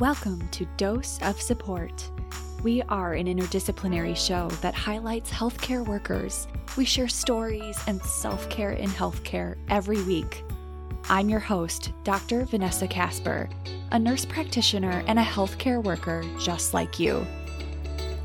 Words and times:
Welcome 0.00 0.48
to 0.52 0.64
Dose 0.78 1.18
of 1.20 1.38
Support. 1.38 2.10
We 2.62 2.80
are 2.88 3.12
an 3.12 3.26
interdisciplinary 3.26 4.16
show 4.16 4.48
that 4.62 4.74
highlights 4.74 5.30
healthcare 5.30 5.86
workers. 5.86 6.48
We 6.78 6.86
share 6.86 7.06
stories 7.06 7.78
and 7.86 8.00
self 8.00 8.48
care 8.48 8.70
in 8.70 8.88
healthcare 8.88 9.56
every 9.68 10.02
week. 10.04 10.42
I'm 11.10 11.28
your 11.28 11.38
host, 11.38 11.92
Dr. 12.02 12.46
Vanessa 12.46 12.88
Casper, 12.88 13.50
a 13.92 13.98
nurse 13.98 14.24
practitioner 14.24 15.04
and 15.06 15.18
a 15.18 15.22
healthcare 15.22 15.84
worker 15.84 16.24
just 16.38 16.72
like 16.72 16.98
you. 16.98 17.26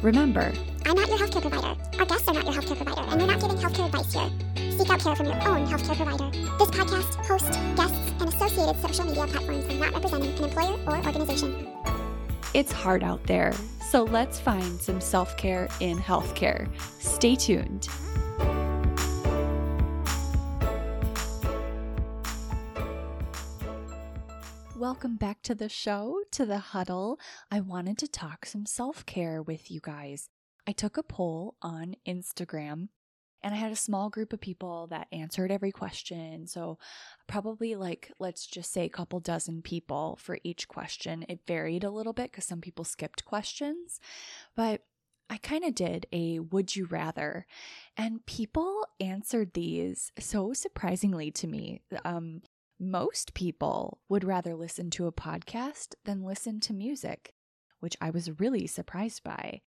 Remember, 0.01 0.53
I'm 0.85 0.95
not 0.95 1.09
your 1.09 1.17
healthcare 1.17 1.41
provider. 1.41 1.77
Our 1.99 2.05
guests 2.05 2.27
are 2.29 2.35
not 2.35 2.45
your 2.45 2.53
healthcare 2.53 2.77
provider, 2.77 3.01
and 3.11 3.21
we're 3.21 3.27
not 3.27 3.41
giving 3.41 3.57
healthcare 3.57 3.87
advice 3.87 4.13
here. 4.13 4.71
Seek 4.77 4.89
out 4.89 5.01
care 5.01 5.15
from 5.17 5.25
your 5.25 5.45
own 5.45 5.67
healthcare 5.67 5.97
provider. 5.97 6.31
This 6.57 6.69
podcast, 6.69 7.15
host, 7.25 7.51
guests, 7.75 8.14
associated 8.45 8.79
social 8.81 9.05
media 9.05 9.25
platforms 9.25 9.65
are 9.65 9.77
not 9.77 9.93
representing 9.93 10.31
an 10.37 10.43
employer 10.43 10.79
or 10.85 10.97
organization. 11.05 11.67
it's 12.53 12.71
hard 12.71 13.03
out 13.03 13.23
there, 13.23 13.51
so 13.89 14.03
let's 14.03 14.39
find 14.39 14.79
some 14.79 15.01
self 15.01 15.35
care 15.35 15.67
in 15.79 15.97
healthcare. 15.97 16.69
Stay 16.99 17.35
tuned. 17.35 17.87
Welcome 24.77 25.15
back 25.15 25.41
to 25.43 25.55
the 25.55 25.69
show, 25.69 26.19
to 26.31 26.45
the 26.45 26.59
huddle. 26.59 27.17
I 27.49 27.61
wanted 27.61 27.97
to 27.99 28.07
talk 28.07 28.45
some 28.45 28.67
self 28.67 29.05
care 29.05 29.41
with 29.41 29.71
you 29.71 29.79
guys. 29.81 30.29
I 30.67 30.71
took 30.71 30.97
a 30.97 31.03
poll 31.03 31.55
on 31.61 31.95
Instagram 32.07 32.89
and 33.45 33.53
I 33.53 33.57
had 33.59 33.71
a 33.71 33.75
small 33.75 34.09
group 34.09 34.33
of 34.33 34.41
people 34.41 34.87
that 34.87 35.07
answered 35.11 35.51
every 35.51 35.71
question. 35.71 36.47
So, 36.47 36.79
probably 37.27 37.75
like, 37.75 38.11
let's 38.19 38.47
just 38.47 38.73
say 38.73 38.85
a 38.85 38.89
couple 38.89 39.19
dozen 39.19 39.61
people 39.61 40.17
for 40.19 40.39
each 40.43 40.67
question. 40.67 41.23
It 41.29 41.45
varied 41.45 41.83
a 41.83 41.91
little 41.91 42.11
bit 42.11 42.31
because 42.31 42.45
some 42.45 42.59
people 42.59 42.83
skipped 42.83 43.23
questions, 43.23 43.99
but 44.55 44.81
I 45.29 45.37
kind 45.37 45.63
of 45.63 45.75
did 45.75 46.07
a 46.11 46.39
would 46.39 46.75
you 46.75 46.85
rather, 46.85 47.45
and 47.95 48.25
people 48.25 48.87
answered 48.99 49.53
these 49.53 50.11
so 50.17 50.53
surprisingly 50.53 51.29
to 51.31 51.45
me. 51.47 51.81
Um, 52.03 52.41
most 52.79 53.35
people 53.35 53.99
would 54.09 54.23
rather 54.23 54.55
listen 54.55 54.89
to 54.89 55.05
a 55.05 55.11
podcast 55.11 55.93
than 56.03 56.23
listen 56.23 56.59
to 56.61 56.73
music, 56.73 57.35
which 57.79 57.95
I 58.01 58.09
was 58.09 58.39
really 58.39 58.65
surprised 58.65 59.23
by. 59.23 59.61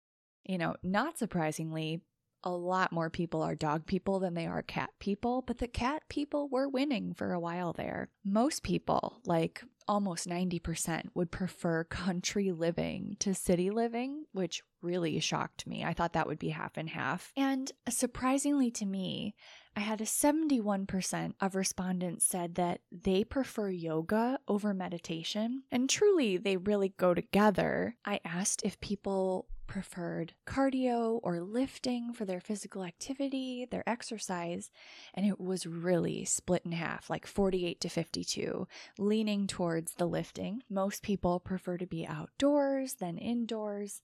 You 0.46 0.60
know, 0.60 0.76
not 0.82 1.18
surprisingly, 1.18 2.04
a 2.46 2.52
lot 2.52 2.92
more 2.92 3.10
people 3.10 3.42
are 3.42 3.56
dog 3.56 3.88
people 3.88 4.20
than 4.20 4.36
they 4.36 4.46
are 4.46 4.62
cat 4.62 4.92
people, 5.00 5.42
but 5.42 5.58
the 5.58 5.68
cat 5.68 6.04
people 6.10 6.48
were 6.48 6.70
winning 6.70 7.14
for 7.14 7.34
a 7.34 7.40
while 7.40 7.74
there. 7.74 8.10
Most 8.24 8.62
people, 8.62 9.20
like 9.26 9.64
almost 9.88 10.28
90%, 10.28 11.08
would 11.16 11.32
prefer 11.32 11.84
country 11.90 12.52
living 12.52 13.18
to 13.20 13.34
city 13.34 13.72
living, 13.72 14.26
which 14.32 14.62
really 14.82 15.20
shocked 15.20 15.66
me. 15.66 15.84
I 15.84 15.94
thought 15.94 16.14
that 16.14 16.28
would 16.28 16.40
be 16.40 16.50
half 16.50 16.78
and 16.78 16.90
half. 16.90 17.34
And 17.36 17.72
surprisingly 17.90 18.70
to 18.72 18.86
me, 18.86 19.36
I 19.76 19.82
had 19.82 20.00
a 20.00 20.06
71% 20.06 21.34
of 21.42 21.56
respondents 21.56 22.26
said 22.26 22.56
that 22.56 22.82
they 22.92 23.24
prefer 23.24 23.70
yoga 23.70 24.40
over 24.48 24.74
meditation. 24.74 25.64
And 25.72 25.90
truly, 25.90 26.38
they 26.38 26.56
really 26.56 26.94
go 26.98 27.14
together. 27.14 27.98
I 28.06 28.22
asked 28.24 28.62
if 28.64 28.80
people 28.80 29.48
preferred 29.68 30.34
cardio 30.46 31.20
or 31.24 31.40
lifting 31.42 32.14
for 32.14 32.26
their 32.26 32.40
physical 32.40 32.84
activity, 32.84 33.68
their 33.70 33.88
exercise, 33.88 34.72
and 35.14 35.26
it 35.26 35.40
was 35.40 35.66
really 35.66 36.26
split 36.26 36.64
in 36.66 36.72
half, 36.72 37.10
like 37.10 37.28
48 37.28 37.80
to 37.82 37.90
52, 37.90 38.68
leaning 38.98 39.48
towards 39.48 39.94
the 39.94 40.06
lifting. 40.06 40.64
Most 40.70 41.04
people 41.04 41.40
prefer 41.40 41.78
to 41.78 41.86
be 41.86 42.06
outdoors 42.08 42.96
than 42.96 43.18
indoors. 43.18 44.02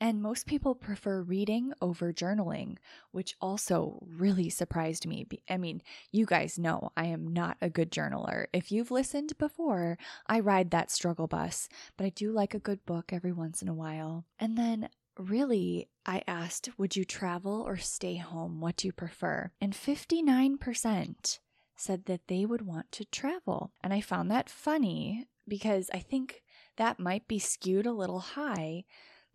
And 0.00 0.20
most 0.20 0.46
people 0.46 0.74
prefer 0.74 1.22
reading 1.22 1.72
over 1.80 2.12
journaling, 2.12 2.76
which 3.12 3.34
also 3.40 3.98
really 4.06 4.50
surprised 4.50 5.06
me. 5.06 5.26
I 5.48 5.56
mean, 5.56 5.80
you 6.12 6.26
guys 6.26 6.58
know 6.58 6.90
I 6.96 7.06
am 7.06 7.26
not 7.32 7.56
a 7.62 7.70
good 7.70 7.90
journaler. 7.90 8.46
If 8.52 8.70
you've 8.70 8.90
listened 8.90 9.38
before, 9.38 9.96
I 10.26 10.40
ride 10.40 10.70
that 10.70 10.90
struggle 10.90 11.26
bus, 11.26 11.68
but 11.96 12.04
I 12.04 12.10
do 12.10 12.30
like 12.30 12.54
a 12.54 12.58
good 12.58 12.84
book 12.84 13.12
every 13.12 13.32
once 13.32 13.62
in 13.62 13.68
a 13.68 13.74
while. 13.74 14.26
And 14.38 14.58
then 14.58 14.90
really, 15.18 15.88
I 16.04 16.22
asked, 16.26 16.68
would 16.76 16.94
you 16.94 17.04
travel 17.04 17.62
or 17.62 17.78
stay 17.78 18.16
home? 18.16 18.60
What 18.60 18.76
do 18.76 18.88
you 18.88 18.92
prefer? 18.92 19.50
And 19.62 19.72
59% 19.72 21.38
said 21.74 22.04
that 22.04 22.28
they 22.28 22.44
would 22.44 22.62
want 22.62 22.92
to 22.92 23.04
travel. 23.06 23.72
And 23.82 23.94
I 23.94 24.00
found 24.02 24.30
that 24.30 24.50
funny 24.50 25.26
because 25.48 25.90
I 25.94 26.00
think 26.00 26.42
that 26.76 27.00
might 27.00 27.28
be 27.28 27.38
skewed 27.38 27.86
a 27.86 27.92
little 27.92 28.20
high 28.20 28.84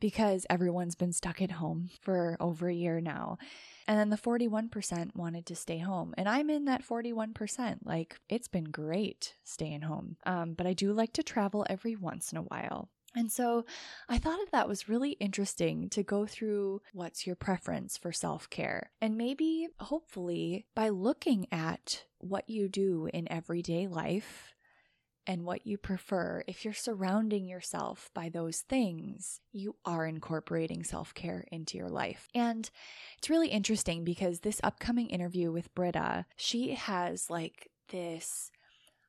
because 0.02 0.46
everyone's 0.50 0.96
been 0.96 1.14
stuck 1.14 1.42
at 1.42 1.52
home 1.52 1.90
for 2.02 2.36
over 2.42 2.68
a 2.68 2.74
year 2.74 3.00
now. 3.00 3.38
And 3.88 3.98
then 3.98 4.10
the 4.10 4.18
41% 4.18 5.16
wanted 5.16 5.46
to 5.46 5.56
stay 5.56 5.78
home. 5.78 6.14
And 6.18 6.28
I'm 6.28 6.50
in 6.50 6.66
that 6.66 6.86
41%. 6.86 7.80
Like, 7.86 8.20
it's 8.28 8.50
been 8.50 8.66
great 8.66 9.36
staying 9.44 9.82
home. 9.82 10.18
Um, 10.26 10.54
but 10.54 10.68
I 10.68 10.74
do 10.74 10.92
like 10.92 11.14
to 11.14 11.24
travel 11.24 11.66
every 11.70 11.96
once 11.96 12.32
in 12.34 12.38
a 12.38 12.44
while. 12.44 12.90
And 13.16 13.32
so 13.32 13.66
I 14.08 14.18
thought 14.18 14.38
that, 14.40 14.52
that 14.52 14.68
was 14.68 14.88
really 14.88 15.12
interesting 15.12 15.90
to 15.90 16.04
go 16.04 16.26
through 16.26 16.82
what's 16.94 17.28
your 17.28 17.36
preference 17.36 17.98
for 17.98 18.12
self 18.12 18.50
care. 18.50 18.92
And 19.02 19.18
maybe, 19.18 19.68
hopefully, 19.80 20.66
by 20.76 20.90
looking 20.90 21.48
at 21.52 22.06
what 22.20 22.50
you 22.50 22.70
do 22.70 23.10
in 23.14 23.32
everyday 23.32 23.88
life 23.88 24.54
and 25.28 25.46
what 25.46 25.68
you 25.68 25.78
prefer, 25.78 26.44
if 26.48 26.66
you're 26.66 26.74
surrounding 26.74 27.48
yourself 27.48 28.10
by 28.14 28.30
those 28.30 28.62
things, 28.62 29.40
you 29.52 29.76
are 29.86 30.06
incorporating 30.06 30.84
self 30.84 31.14
care 31.14 31.46
into 31.52 31.78
your 31.78 31.90
life. 31.90 32.28
And 32.34 32.70
it's 33.18 33.30
really 33.30 33.50
interesting 33.50 34.04
because 34.04 34.40
this 34.40 34.62
upcoming 34.64 35.10
interview 35.10 35.52
with 35.52 35.74
Britta, 35.76 36.26
she 36.36 36.74
has 36.74 37.30
like 37.30 37.70
this 37.90 38.52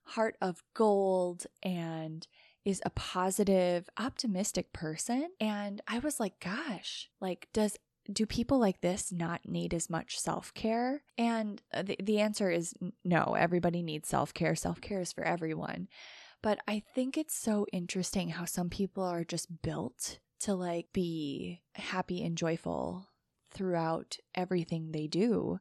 heart 0.05 0.37
of 0.41 0.63
gold 0.75 1.47
and 1.63 2.27
is 2.65 2.83
a 2.85 2.91
positive, 2.91 3.89
optimistic 3.99 4.73
person. 4.73 5.31
And 5.41 5.81
I 5.89 5.99
was 5.99 6.21
like, 6.21 6.39
gosh, 6.41 7.09
like, 7.21 7.49
does 7.53 7.77
do 8.11 8.27
people 8.27 8.59
like 8.59 8.81
this 8.81 9.13
not 9.13 9.41
need 9.47 9.75
as 9.75 9.91
much 9.91 10.19
self 10.19 10.53
care? 10.55 11.03
And 11.19 11.63
uh, 11.73 11.83
the, 11.83 11.97
the 12.03 12.21
answer 12.21 12.51
is 12.51 12.75
no, 13.05 13.35
everybody 13.39 13.83
needs 13.83 14.09
self 14.09 14.35
care. 14.35 14.55
Self 14.55 14.81
care 14.81 15.01
is 15.01 15.13
for 15.13 15.25
everyone. 15.25 15.89
But 16.43 16.59
I 16.67 16.83
think 16.95 17.17
it's 17.17 17.37
so 17.37 17.67
interesting 17.73 18.31
how 18.31 18.45
some 18.45 18.69
people 18.69 19.05
are 19.05 19.25
just 19.25 19.63
built 19.63 20.19
to 20.41 20.55
like 20.55 20.93
be 20.93 21.63
happy 21.75 22.25
and 22.25 22.37
joyful 22.37 23.09
throughout 23.53 24.17
everything 24.35 24.91
they 24.91 25.07
do. 25.07 25.59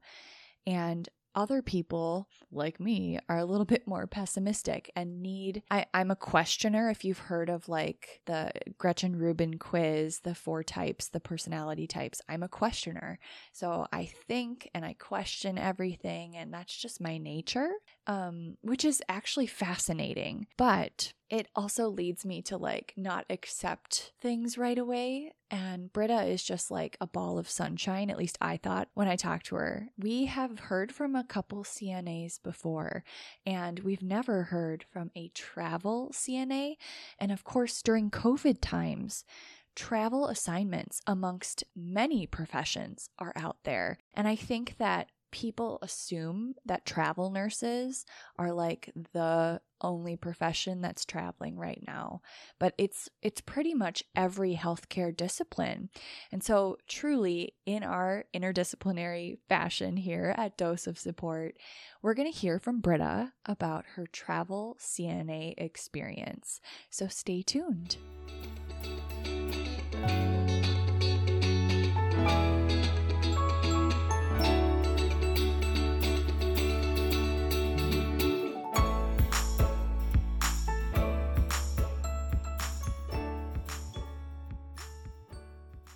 And 0.66 1.08
other 1.36 1.62
people 1.62 2.28
like 2.52 2.80
me 2.80 3.19
are 3.30 3.38
a 3.38 3.46
little 3.46 3.66
bit 3.72 3.88
more 3.88 4.08
pessimistic 4.08 4.92
and 4.96 5.22
need 5.22 5.64
I, 5.72 5.86
i'm 5.94 6.12
a 6.12 6.16
questioner 6.16 6.90
if 6.90 7.03
you've 7.03 7.19
heard 7.19 7.50
of 7.50 7.69
like 7.69 8.22
the 8.25 8.52
gretchen 8.78 9.16
rubin 9.16 9.58
quiz 9.58 10.20
the 10.20 10.36
four 10.36 10.64
types 10.64 11.09
the 11.09 11.20
personality 11.20 11.88
types. 11.88 12.22
I'm 12.28 12.44
a 12.44 12.47
questioner. 12.47 13.20
So 13.53 13.88
i 13.91 14.06
think 14.28 14.70
and 14.74 14.86
i 14.86 14.94
question 14.94 15.58
everything 15.58 16.36
and 16.38 16.53
that's 16.53 16.75
just 16.75 17.02
my 17.02 17.18
nature 17.18 17.72
um, 18.08 18.58
which 18.62 18.86
is 18.86 19.02
actually 19.09 19.47
fascinating. 19.47 20.47
But 20.58 21.14
it 21.31 21.47
also 21.56 21.88
leads 21.88 22.25
me 22.25 22.42
to 22.42 22.58
like 22.58 22.94
not 22.97 23.25
accept 23.30 24.12
things 24.19 24.58
right 24.58 24.78
away. 24.78 25.31
And 25.50 25.92
Britta 25.92 26.24
is 26.24 26.44
just 26.44 26.69
like 26.69 26.97
a 27.00 27.08
ball 27.08 27.40
of 27.40 27.50
sunshine, 27.50 28.09
at 28.09 28.18
least 28.18 28.38
I 28.42 28.58
thought 28.58 28.90
when 28.94 29.08
I 29.08 29.16
talked 29.16 29.46
to 29.47 29.56
her. 29.56 29.88
We 29.97 30.25
have 30.25 30.59
heard 30.59 30.91
from 30.91 31.16
a 31.16 31.24
couple 31.24 31.64
CNAs 31.64 32.44
before, 32.44 33.06
and 33.46 33.80
we've 33.80 34.03
never 34.03 34.44
heard 34.44 34.85
from 34.91 35.09
a 35.16 35.29
travel 35.29 36.11
CNA. 36.14 36.76
And 37.17 37.32
of 37.32 37.46
course, 37.46 37.82
during 37.82 38.11
COVID 38.11 38.58
times, 38.61 39.23
travel 39.73 40.28
assignments 40.28 41.02
amongst 41.08 41.64
many 41.73 42.28
professions 42.28 43.09
are 43.20 43.34
out 43.38 43.58
there. 43.64 44.00
And 44.14 44.28
I 44.28 44.35
think 44.35 44.76
that 44.79 45.08
people 45.31 45.79
assume 45.81 46.55
that 46.66 46.85
travel 46.85 47.29
nurses 47.29 48.05
are 48.37 48.51
like 48.51 48.91
the 49.13 49.61
only 49.81 50.16
profession 50.16 50.81
that's 50.81 51.05
traveling 51.05 51.57
right 51.57 51.83
now 51.87 52.22
but 52.59 52.73
it's 52.78 53.09
it's 53.22 53.41
pretty 53.41 53.73
much 53.73 54.03
every 54.16 54.55
healthcare 54.55 55.16
discipline. 55.16 55.89
And 56.31 56.43
so 56.43 56.78
truly 56.87 57.55
in 57.66 57.83
our 57.83 58.25
interdisciplinary 58.33 59.39
fashion 59.49 59.97
here 59.97 60.35
at 60.37 60.57
dose 60.57 60.87
of 60.87 60.99
support 60.99 61.55
we're 62.01 62.13
going 62.13 62.31
to 62.31 62.37
hear 62.37 62.59
from 62.59 62.79
britta 62.79 63.33
about 63.45 63.85
her 63.95 64.05
travel 64.05 64.78
cna 64.79 65.53
experience. 65.57 66.61
So 66.89 67.07
stay 67.07 67.41
tuned 67.41 67.97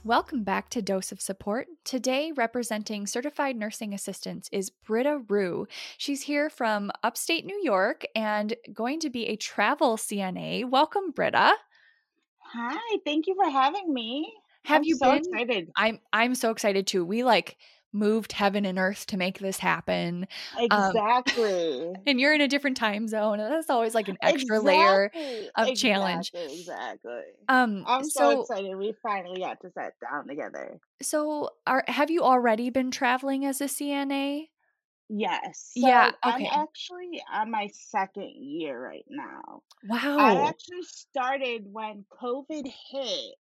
Welcome 0.05 0.43
back 0.43 0.69
to 0.69 0.83
Dose 0.83 1.11
of 1.11 1.19
Support. 1.19 1.65
Today, 1.83 2.31
representing 2.31 3.07
certified 3.07 3.55
nursing 3.55 3.91
assistants 3.91 4.47
is 4.51 4.69
Britta 4.69 5.23
Roux. 5.27 5.65
She's 5.97 6.21
here 6.21 6.47
from 6.47 6.91
upstate 7.01 7.43
New 7.43 7.59
York 7.63 8.05
and 8.15 8.53
going 8.71 8.99
to 8.99 9.09
be 9.09 9.25
a 9.25 9.35
travel 9.35 9.97
CNA. 9.97 10.69
Welcome, 10.69 11.09
Britta. 11.09 11.55
Hi, 12.37 12.97
thank 13.03 13.25
you 13.25 13.33
for 13.33 13.49
having 13.49 13.91
me. 13.91 14.31
Have 14.65 14.81
I'm 14.81 14.83
you 14.83 14.95
so 14.95 15.09
been? 15.09 15.23
excited. 15.23 15.71
I'm 15.75 15.99
I'm 16.13 16.35
so 16.35 16.51
excited 16.51 16.85
too. 16.85 17.03
We 17.03 17.23
like 17.23 17.57
moved 17.95 18.33
heaven 18.33 18.65
and 18.65 18.77
earth 18.79 19.05
to 19.07 19.17
make 19.17 19.39
this 19.39 19.59
happen. 19.59 20.27
Exactly. 20.57 21.95
And 22.07 22.19
you're 22.19 22.33
in 22.33 22.41
a 22.41 22.47
different 22.47 22.77
time 22.77 23.07
zone. 23.07 23.39
And 23.39 23.51
that's 23.51 23.69
always 23.69 23.95
like 23.95 24.07
an 24.07 24.17
extra 24.21 24.59
layer 24.59 25.11
Exactly, 25.13 25.49
of 25.55 25.73
challenge. 25.73 26.33
Exactly, 26.33 26.59
exactly. 26.59 27.23
Um 27.49 27.85
I'm 27.85 28.09
so, 28.09 28.29
so 28.29 28.41
excited. 28.41 28.75
We 28.75 28.93
finally 29.03 29.39
got 29.39 29.59
to 29.61 29.71
sit 29.71 29.93
down 30.01 30.27
together. 30.27 30.79
so 31.01 31.49
are 31.67 31.83
have 31.87 32.09
you 32.09 32.21
already 32.23 32.69
been 32.69 32.91
traveling 32.91 33.45
as 33.45 33.61
a 33.61 33.67
CNA? 33.67 34.51
Yes. 35.09 35.77
So 35.81 35.87
Yeah, 35.87 36.11
I'm 36.23 36.41
okay. 36.41 36.49
actually 36.51 37.21
on 37.31 37.51
my 37.51 37.67
second 37.67 38.31
year 38.35 38.79
right 38.81 39.05
now. 39.07 39.61
Wow. 39.83 40.17
I 40.17 40.47
actually 40.49 40.83
started 40.83 41.67
when 41.71 42.05
COVID 42.21 42.67
hit. 42.91 43.35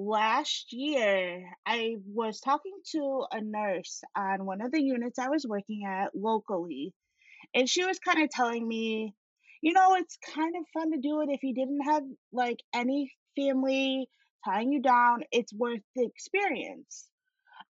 Last 0.00 0.72
year, 0.72 1.50
I 1.66 1.96
was 2.06 2.38
talking 2.38 2.78
to 2.92 3.26
a 3.32 3.40
nurse 3.40 4.00
on 4.14 4.46
one 4.46 4.60
of 4.60 4.70
the 4.70 4.80
units 4.80 5.18
I 5.18 5.28
was 5.28 5.44
working 5.44 5.84
at 5.84 6.14
locally, 6.14 6.94
and 7.52 7.68
she 7.68 7.84
was 7.84 7.98
kind 7.98 8.22
of 8.22 8.30
telling 8.30 8.66
me, 8.68 9.12
you 9.60 9.72
know, 9.72 9.96
it's 9.96 10.16
kind 10.18 10.54
of 10.56 10.68
fun 10.72 10.92
to 10.92 10.98
do 10.98 11.22
it 11.22 11.30
if 11.30 11.42
you 11.42 11.52
didn't 11.52 11.80
have 11.80 12.04
like 12.32 12.60
any 12.72 13.10
family 13.36 14.08
tying 14.44 14.72
you 14.72 14.80
down. 14.80 15.24
It's 15.32 15.52
worth 15.52 15.82
the 15.96 16.06
experience. 16.06 17.08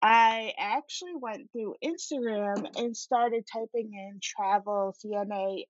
I 0.03 0.53
actually 0.59 1.15
went 1.15 1.51
through 1.51 1.73
Instagram 1.83 2.67
and 2.77 2.95
started 2.95 3.47
typing 3.51 3.93
in 3.95 4.19
travel 4.21 4.93
CNA 5.03 5.63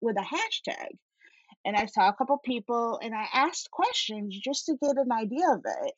with 0.00 0.16
a 0.16 0.20
hashtag. 0.20 0.98
And 1.66 1.76
I 1.76 1.86
saw 1.86 2.08
a 2.08 2.14
couple 2.14 2.38
people 2.38 2.98
and 3.02 3.14
I 3.14 3.26
asked 3.34 3.70
questions 3.70 4.38
just 4.38 4.66
to 4.66 4.76
get 4.80 4.96
an 4.96 5.12
idea 5.12 5.50
of 5.52 5.62
it. 5.82 5.94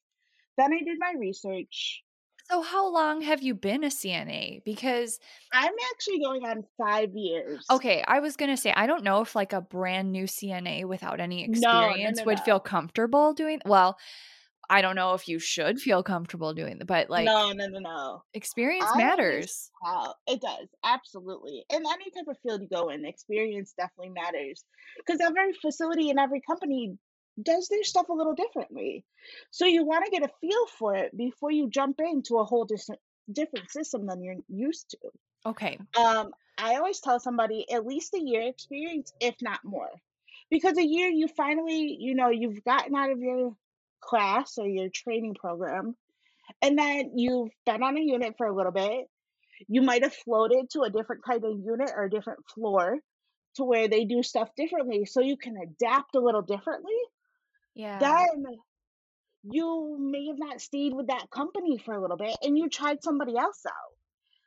Then 0.56 0.72
I 0.72 0.78
did 0.78 0.98
my 0.98 1.14
research. 1.16 2.02
So 2.50 2.62
how 2.62 2.90
long 2.90 3.20
have 3.20 3.42
you 3.42 3.54
been 3.54 3.84
a 3.84 3.88
CNA? 3.88 4.64
Because 4.64 5.20
I'm 5.52 5.74
actually 5.92 6.20
going 6.20 6.46
on 6.46 6.64
five 6.78 7.10
years. 7.14 7.66
okay, 7.70 8.02
I 8.06 8.20
was 8.20 8.36
going 8.36 8.50
to 8.50 8.56
say 8.56 8.72
I 8.74 8.86
don't 8.86 9.04
know 9.04 9.20
if 9.20 9.36
like 9.36 9.52
a 9.52 9.60
brand 9.60 10.10
new 10.10 10.24
CNA 10.24 10.86
without 10.86 11.20
any 11.20 11.46
No, 11.46 11.60
no, 11.60 11.88
experience 11.88 12.18
no, 12.20 12.24
would 12.24 12.40
feel 12.40 12.58
comfortable 12.60 13.34
doing 13.34 13.60
well, 13.66 13.98
I 14.70 14.82
don't 14.82 14.96
know 14.96 15.14
if 15.14 15.28
you 15.28 15.38
should 15.38 15.80
feel 15.80 16.02
comfortable 16.02 16.52
doing 16.52 16.78
that, 16.78 16.86
but 16.86 17.08
like 17.08 17.24
No, 17.24 17.52
no, 17.52 17.66
no, 17.68 17.78
no. 17.78 18.22
experience 18.34 18.90
I 18.92 18.98
matters. 18.98 19.70
it 20.26 20.40
does 20.40 20.68
absolutely. 20.84 21.64
In 21.70 21.82
any 21.86 22.10
type 22.10 22.28
of 22.28 22.36
field 22.42 22.62
you 22.62 22.68
go 22.68 22.90
in, 22.90 23.04
experience 23.04 23.74
definitely 23.78 24.10
matters 24.10 24.64
because 24.98 25.20
every 25.20 25.52
facility 25.54 26.10
and 26.10 26.18
every 26.18 26.40
company 26.40 26.98
does 27.42 27.68
their 27.68 27.84
stuff 27.84 28.08
a 28.08 28.12
little 28.12 28.34
differently. 28.34 29.04
So 29.50 29.64
you 29.64 29.84
want 29.84 30.04
to 30.04 30.10
get 30.10 30.28
a 30.28 30.32
feel 30.40 30.66
for 30.78 30.94
it 30.94 31.16
before 31.16 31.50
you 31.50 31.70
jump 31.70 32.00
into 32.00 32.38
a 32.38 32.44
whole 32.44 32.64
different 32.64 33.00
different 33.30 33.70
system 33.70 34.06
than 34.06 34.22
you're 34.22 34.36
used 34.48 34.90
to. 34.90 34.98
Okay. 35.46 35.78
Um, 35.98 36.30
I 36.58 36.74
always 36.76 37.00
tell 37.00 37.20
somebody 37.20 37.70
at 37.70 37.86
least 37.86 38.14
a 38.14 38.20
year 38.20 38.42
experience, 38.42 39.12
if 39.20 39.36
not 39.40 39.60
more. 39.64 39.90
Because 40.50 40.78
a 40.78 40.84
year 40.84 41.08
you 41.08 41.28
finally, 41.28 41.96
you 42.00 42.14
know, 42.14 42.30
you've 42.30 42.64
gotten 42.64 42.94
out 42.94 43.10
of 43.10 43.20
your 43.20 43.54
class 44.00 44.54
or 44.58 44.66
your 44.66 44.88
training 44.94 45.34
program, 45.34 45.96
and 46.62 46.78
then 46.78 47.12
you've 47.16 47.50
been 47.66 47.82
on 47.82 47.96
a 47.96 48.00
unit 48.00 48.34
for 48.36 48.46
a 48.46 48.54
little 48.54 48.72
bit. 48.72 49.06
You 49.66 49.82
might 49.82 50.02
have 50.02 50.14
floated 50.14 50.70
to 50.70 50.82
a 50.82 50.90
different 50.90 51.24
kind 51.24 51.44
of 51.44 51.58
unit 51.64 51.90
or 51.94 52.04
a 52.04 52.10
different 52.10 52.40
floor 52.54 52.98
to 53.56 53.64
where 53.64 53.88
they 53.88 54.04
do 54.04 54.22
stuff 54.22 54.48
differently 54.56 55.04
so 55.04 55.20
you 55.20 55.36
can 55.36 55.56
adapt 55.56 56.14
a 56.14 56.20
little 56.20 56.42
differently. 56.42 56.94
Yeah. 57.74 57.98
Then 57.98 58.44
you 59.42 59.96
may 60.00 60.26
have 60.28 60.38
not 60.38 60.60
stayed 60.60 60.94
with 60.94 61.08
that 61.08 61.30
company 61.30 61.78
for 61.78 61.94
a 61.94 62.00
little 62.00 62.16
bit 62.16 62.36
and 62.42 62.56
you 62.56 62.68
tried 62.68 63.02
somebody 63.02 63.36
else 63.36 63.62
out. 63.66 63.98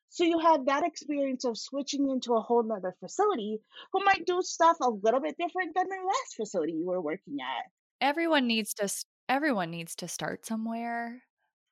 So 0.09 0.25
you 0.25 0.39
had 0.39 0.65
that 0.65 0.83
experience 0.86 1.45
of 1.45 1.57
switching 1.57 2.09
into 2.09 2.33
a 2.33 2.42
whole 2.42 2.63
nother 2.63 2.94
facility 3.00 3.59
who 3.94 4.03
might 4.03 4.25
do 4.25 4.42
stuff 4.42 4.77
a 4.81 4.89
little 4.89 5.21
bit 5.21 5.38
different 5.38 5.74
than 5.74 5.88
the 5.88 5.95
last 6.06 6.36
facility 6.36 6.74
you 6.74 6.86
were 6.86 7.01
working 7.01 7.38
at. 7.39 7.71
Everyone 8.06 8.48
needs 8.48 8.74
to 8.75 8.89
everyone 9.31 9.71
needs 9.71 9.95
to 9.95 10.07
start 10.07 10.45
somewhere. 10.45 11.23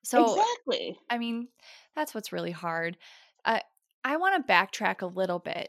So 0.02 0.24
exactly. 0.24 0.98
I 1.10 1.18
mean, 1.18 1.48
that's 1.94 2.14
what's 2.14 2.32
really 2.32 2.50
hard. 2.50 2.96
Uh, 3.44 3.60
I 4.02 4.16
want 4.16 4.44
to 4.44 4.52
backtrack 4.52 5.02
a 5.02 5.06
little 5.06 5.38
bit 5.38 5.68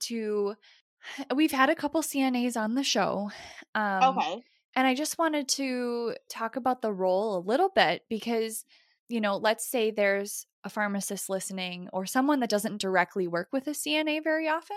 to 0.00 0.56
we've 1.34 1.52
had 1.52 1.68
a 1.70 1.74
couple 1.76 2.00
CNAs 2.02 2.56
on 2.56 2.74
the 2.74 2.82
show. 2.82 3.30
Um, 3.74 4.18
Okay. 4.18 4.42
And 4.74 4.86
I 4.86 4.94
just 4.94 5.16
wanted 5.16 5.48
to 5.48 6.14
talk 6.28 6.56
about 6.56 6.82
the 6.82 6.92
role 6.92 7.38
a 7.38 7.46
little 7.46 7.70
bit 7.70 8.02
because, 8.10 8.66
you 9.08 9.22
know, 9.22 9.38
let's 9.38 9.66
say 9.66 9.90
there's 9.90 10.46
a 10.64 10.68
pharmacist 10.68 11.30
listening 11.30 11.88
or 11.94 12.04
someone 12.04 12.40
that 12.40 12.50
doesn't 12.50 12.80
directly 12.82 13.26
work 13.26 13.48
with 13.52 13.66
a 13.68 13.70
CNA 13.70 14.22
very 14.22 14.48
often 14.48 14.76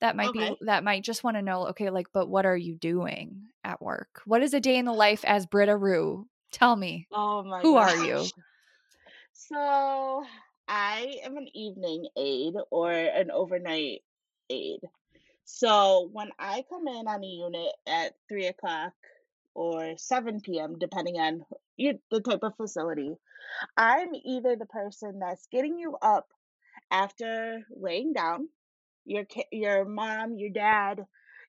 that 0.00 0.16
might 0.16 0.32
be 0.32 0.56
that 0.62 0.84
might 0.84 1.04
just 1.04 1.22
want 1.24 1.36
to 1.36 1.42
know, 1.42 1.68
okay, 1.68 1.90
like, 1.90 2.08
but 2.12 2.28
what 2.28 2.46
are 2.46 2.56
you 2.56 2.74
doing 2.74 3.42
at 3.64 3.82
work? 3.82 4.22
What 4.24 4.42
is 4.42 4.54
a 4.54 4.60
day 4.60 4.76
in 4.76 4.84
the 4.84 4.92
life 4.92 5.24
as 5.24 5.46
Britta 5.46 5.76
Roux? 5.76 6.26
Tell 6.52 6.74
me. 6.74 7.06
Oh 7.12 7.42
my 7.42 7.60
Who 7.60 7.76
are 7.76 7.96
you? 8.04 8.26
So 9.32 10.24
I 10.68 11.18
am 11.24 11.36
an 11.36 11.48
evening 11.54 12.08
aide 12.16 12.54
or 12.70 12.92
an 12.92 13.30
overnight 13.30 14.02
aide. 14.48 14.80
So 15.44 16.08
when 16.12 16.30
I 16.38 16.64
come 16.68 16.86
in 16.86 17.08
on 17.08 17.24
a 17.24 17.26
unit 17.26 17.72
at 17.86 18.14
three 18.28 18.46
o'clock 18.46 18.92
or 19.54 19.94
seven 19.96 20.40
p.m., 20.40 20.76
depending 20.78 21.16
on 21.16 21.44
you, 21.76 21.98
the 22.10 22.20
type 22.20 22.40
of 22.42 22.56
facility, 22.56 23.16
I'm 23.76 24.14
either 24.14 24.56
the 24.56 24.66
person 24.66 25.18
that's 25.18 25.46
getting 25.50 25.78
you 25.78 25.96
up 26.00 26.28
after 26.90 27.62
laying 27.76 28.12
down, 28.12 28.48
your 29.10 29.24
your 29.52 29.84
mom, 29.84 30.36
your 30.36 30.50
dad, 30.50 31.04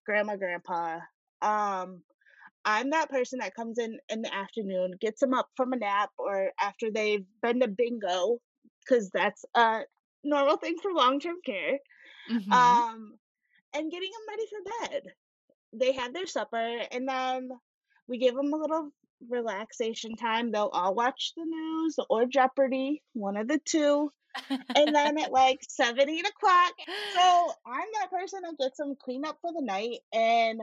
grandma, 0.06 0.36
grandpa. 0.36 1.00
Um, 1.42 2.04
I'm 2.66 2.90
that 2.92 3.10
person 3.10 3.40
that 3.40 3.56
comes 3.56 3.78
in 3.78 3.98
in 4.10 4.22
the 4.22 4.34
afternoon, 4.34 4.92
gets 5.00 5.20
them 5.20 5.34
up 5.34 5.50
from 5.56 5.74
a 5.74 5.78
nap 5.78 6.10
or 6.18 6.52
after 6.60 6.92
they've 6.92 7.26
been 7.42 7.60
to 7.62 7.68
bingo, 7.68 8.40
because 8.84 9.10
that's 9.10 9.46
a 9.56 9.82
normal 10.24 10.58
thing 10.58 10.76
for 10.82 10.92
long-term 10.94 11.38
care. 11.46 11.80
Mhm. 12.30 12.52
Um, 12.52 13.18
and 13.74 13.92
getting 13.92 14.12
them 14.12 14.28
ready 14.30 14.46
for 14.50 14.90
bed. 14.90 15.04
They 15.74 15.92
had 15.94 16.14
their 16.14 16.28
supper, 16.28 16.82
and 16.92 17.08
then 17.08 17.50
we 18.08 18.18
give 18.18 18.36
them 18.36 18.54
a 18.54 18.58
little 18.58 18.92
relaxation 19.30 20.16
time. 20.16 20.52
They'll 20.52 20.70
all 20.72 20.96
watch 20.96 21.34
the 21.36 21.46
news 21.46 21.96
or 22.10 22.26
Jeopardy, 22.26 23.02
one 23.14 23.38
of 23.38 23.48
the 23.48 23.60
two. 23.64 24.12
And 24.50 24.96
then 24.96 25.18
at 25.18 25.32
like 25.32 25.60
seven, 25.70 26.10
eight 26.10 26.28
o'clock, 26.28 26.74
so 27.16 27.54
I'm 27.66 27.88
that 28.00 28.12
person 28.12 28.42
that 28.44 28.58
gets 28.58 28.78
them 28.78 28.96
clean 29.02 29.26
up 29.26 29.38
for 29.42 29.52
the 29.54 29.64
night, 29.64 30.00
and 30.14 30.62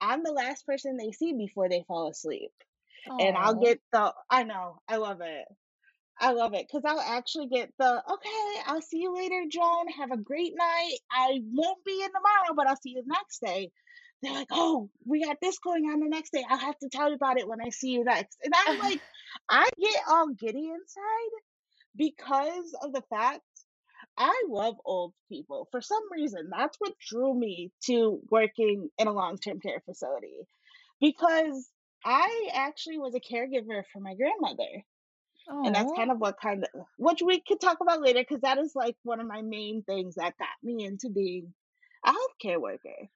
I'm 0.00 0.22
the 0.22 0.32
last 0.32 0.66
person 0.66 0.96
they 0.96 1.12
see 1.12 1.32
before 1.34 1.68
they 1.68 1.84
fall 1.86 2.08
asleep. 2.10 2.50
And 3.20 3.36
I'll 3.36 3.54
get 3.54 3.80
the, 3.92 4.12
I 4.30 4.44
know, 4.44 4.80
I 4.88 4.96
love 4.96 5.20
it. 5.20 5.44
I 6.18 6.32
love 6.32 6.54
it 6.54 6.66
because 6.66 6.84
I'll 6.86 7.00
actually 7.00 7.48
get 7.48 7.70
the, 7.78 8.02
okay, 8.10 8.62
I'll 8.66 8.80
see 8.80 9.00
you 9.00 9.14
later, 9.14 9.44
Joan. 9.50 9.88
Have 9.98 10.12
a 10.12 10.16
great 10.16 10.54
night. 10.56 10.96
I 11.10 11.40
won't 11.52 11.84
be 11.84 12.00
in 12.02 12.08
tomorrow, 12.08 12.54
but 12.56 12.66
I'll 12.66 12.76
see 12.76 12.90
you 12.90 13.02
the 13.02 13.12
next 13.12 13.40
day. 13.40 13.70
They're 14.24 14.34
like, 14.34 14.48
oh, 14.50 14.90
we 15.06 15.24
got 15.24 15.38
this 15.40 15.58
going 15.58 15.84
on 15.84 16.00
the 16.00 16.08
next 16.08 16.32
day. 16.32 16.44
I'll 16.48 16.58
have 16.58 16.78
to 16.78 16.88
tell 16.88 17.08
you 17.08 17.14
about 17.16 17.38
it 17.38 17.48
when 17.48 17.60
I 17.60 17.70
see 17.70 17.90
you 17.90 18.04
next. 18.04 18.38
And 18.42 18.52
I'm 18.56 18.78
like, 18.90 19.00
I 19.48 19.68
get 19.80 20.00
all 20.08 20.28
giddy 20.28 20.68
inside 20.68 21.34
because 21.96 22.74
of 22.82 22.92
the 22.92 23.02
fact 23.10 23.42
I 24.16 24.44
love 24.48 24.76
old 24.84 25.12
people. 25.28 25.68
For 25.70 25.80
some 25.80 26.02
reason, 26.12 26.48
that's 26.50 26.76
what 26.78 26.92
drew 27.08 27.34
me 27.34 27.72
to 27.86 28.20
working 28.30 28.90
in 28.98 29.06
a 29.08 29.12
long 29.12 29.38
term 29.38 29.60
care 29.60 29.82
facility 29.84 30.46
because 31.00 31.68
I 32.04 32.48
actually 32.52 32.98
was 32.98 33.14
a 33.14 33.20
caregiver 33.20 33.82
for 33.92 34.00
my 34.00 34.14
grandmother. 34.14 34.84
And 35.66 35.74
that's 35.74 35.92
kind 35.92 36.10
of 36.10 36.18
what 36.18 36.40
kind 36.40 36.64
of, 36.64 36.82
which 36.96 37.20
we 37.24 37.40
could 37.46 37.60
talk 37.60 37.78
about 37.80 38.00
later 38.00 38.20
because 38.20 38.40
that 38.40 38.58
is 38.58 38.72
like 38.74 38.96
one 39.02 39.20
of 39.20 39.26
my 39.26 39.42
main 39.42 39.82
things 39.82 40.14
that 40.14 40.38
got 40.38 40.48
me 40.62 40.84
into 40.84 41.10
being 41.10 41.52
a 42.04 42.12
healthcare 42.12 42.60
worker, 42.60 43.08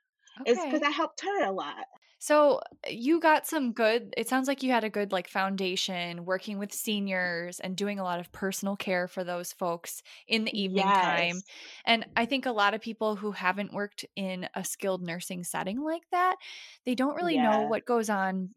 is 0.44 0.64
because 0.64 0.82
I 0.82 0.90
helped 0.90 1.20
her 1.22 1.44
a 1.44 1.52
lot. 1.52 1.86
So 2.20 2.60
eh, 2.84 2.90
you 2.90 3.20
got 3.20 3.46
some 3.46 3.72
good, 3.72 4.12
it 4.16 4.28
sounds 4.28 4.48
like 4.48 4.62
you 4.62 4.72
had 4.72 4.84
a 4.84 4.90
good 4.90 5.12
like 5.12 5.28
foundation 5.28 6.24
working 6.24 6.58
with 6.58 6.72
seniors 6.72 7.60
and 7.60 7.76
doing 7.76 7.98
a 7.98 8.04
lot 8.04 8.18
of 8.20 8.32
personal 8.32 8.76
care 8.76 9.06
for 9.06 9.22
those 9.24 9.52
folks 9.52 10.02
in 10.26 10.44
the 10.44 10.60
evening 10.60 10.92
time. 10.92 11.42
And 11.84 12.06
I 12.16 12.26
think 12.26 12.46
a 12.46 12.52
lot 12.52 12.74
of 12.74 12.80
people 12.80 13.16
who 13.16 13.32
haven't 13.32 13.72
worked 13.72 14.04
in 14.16 14.48
a 14.54 14.64
skilled 14.64 15.02
nursing 15.02 15.44
setting 15.44 15.80
like 15.82 16.02
that, 16.10 16.36
they 16.84 16.94
don't 16.94 17.16
really 17.16 17.38
know 17.38 17.62
what 17.62 17.86
goes 17.86 18.10
on 18.10 18.50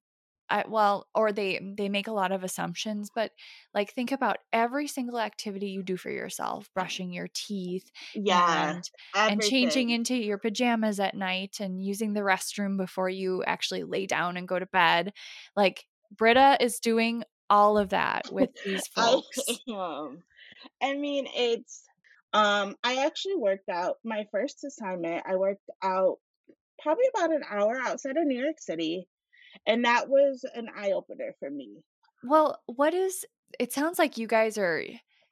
I, 0.52 0.66
well, 0.68 1.08
or 1.16 1.32
they 1.32 1.60
they 1.78 1.88
make 1.88 2.08
a 2.08 2.12
lot 2.14 2.34
of 2.34 2.44
assumptions, 2.44 3.10
but 3.14 3.32
like 3.74 3.94
think 3.94 4.12
about 4.12 4.38
every 4.52 4.88
single 4.88 5.18
activity 5.18 5.68
you 5.68 5.82
do 5.82 5.96
for 5.96 6.12
yourself, 6.12 6.70
brushing 6.74 7.14
your 7.14 7.30
teeth, 7.34 7.90
Yeah, 8.14 8.74
and 8.74 8.90
and 9.16 9.42
changing 9.42 9.90
into 9.90 10.14
your 10.16 10.38
pajamas 10.38 11.00
at 11.00 11.16
night 11.16 11.60
and 11.62 11.82
using 11.82 12.14
the 12.14 12.20
restroom 12.20 12.78
before 12.78 13.10
you 13.10 13.44
actually 13.46 13.84
lay 13.84 14.06
down 14.06 14.36
and 14.36 14.48
go 14.48 14.60
to 14.60 14.66
bed. 14.66 15.14
Like 15.56 15.86
Britta 16.16 16.58
is 16.60 16.80
doing 16.80 17.24
all 17.50 17.78
of 17.78 17.90
that 17.90 18.32
with 18.32 18.50
these 18.66 18.84
I 18.98 19.02
folks. 19.02 19.40
I 20.82 20.96
mean, 20.96 21.28
it's 21.34 21.84
um 22.34 22.76
I 22.84 23.06
actually 23.06 23.38
worked 23.38 23.70
out 23.70 24.00
my 24.04 24.26
first 24.32 24.66
assignment. 24.66 25.24
I 25.26 25.38
worked 25.38 25.70
out 25.82 26.18
probably 26.82 27.06
about 27.16 27.32
an 27.34 27.44
hour 27.50 27.80
outside 27.80 28.18
of 28.18 28.26
New 28.26 28.42
York 28.42 28.60
City, 28.60 29.08
and 29.66 29.86
that 29.86 30.10
was 30.10 30.46
an 30.56 30.70
eye 30.76 30.92
opener 30.92 31.36
for 31.40 31.50
me. 31.50 31.84
Well, 32.24 32.62
what 32.68 32.94
is 32.94 33.26
it 33.60 33.74
sounds 33.74 34.00
like 34.00 34.18
you 34.18 34.28
guys 34.28 34.58
are 34.58 34.84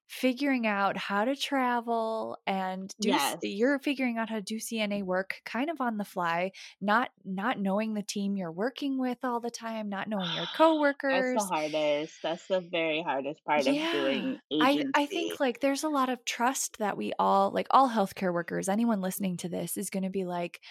figuring 0.07 0.65
out 0.65 0.97
how 0.97 1.23
to 1.23 1.35
travel 1.35 2.37
and 2.47 2.93
do 2.99 3.19
Yes. 3.19 3.39
you're 3.43 3.77
figuring 3.79 4.17
out 4.17 4.29
how 4.29 4.35
to 4.37 4.41
do 4.41 4.59
CNA 4.59 5.03
work 5.03 5.41
kind 5.45 5.69
of 5.69 5.79
on 5.81 5.97
the 5.97 6.05
fly, 6.05 6.51
not 6.81 7.11
not 7.23 7.59
knowing 7.59 7.93
the 7.93 8.01
team 8.03 8.35
you're 8.35 8.51
working 8.51 8.97
with 8.97 9.19
all 9.23 9.39
the 9.39 9.51
time, 9.51 9.87
not 9.89 10.09
knowing 10.09 10.33
your 10.33 10.47
coworkers. 10.47 10.99
That's 11.09 11.33
the 11.33 11.43
hardest. 11.43 12.21
That's 12.21 12.47
the 12.47 12.61
very 12.61 13.01
hardest 13.01 13.43
part 13.43 13.67
of 13.67 13.77
Yeah. 13.77 13.89
doing 13.89 14.39
I 14.61 14.85
I 14.93 15.05
think 15.05 15.39
like 15.39 15.59
there's 15.59 15.83
a 15.83 15.89
lot 15.89 16.09
of 16.09 16.23
trust 16.25 16.77
that 16.77 16.97
we 16.97 17.13
all 17.19 17.51
like 17.51 17.67
all 17.71 17.89
healthcare 17.89 18.33
workers, 18.33 18.69
anyone 18.69 19.01
listening 19.01 19.37
to 19.37 19.49
this 19.49 19.77
is 19.77 19.89
going 19.89 20.03
to 20.03 20.09
be 20.09 20.25
like 20.25 20.61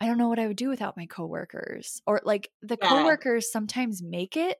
I 0.00 0.06
don't 0.06 0.18
know 0.18 0.28
what 0.28 0.38
I 0.38 0.46
would 0.46 0.56
do 0.56 0.68
without 0.68 0.96
my 0.96 1.06
coworkers. 1.06 2.00
Or 2.06 2.20
like 2.24 2.50
the 2.62 2.76
Yeah, 2.80 3.16
coworkers 3.16 3.50
sometimes 3.50 4.02
make 4.02 4.36
it 4.36 4.58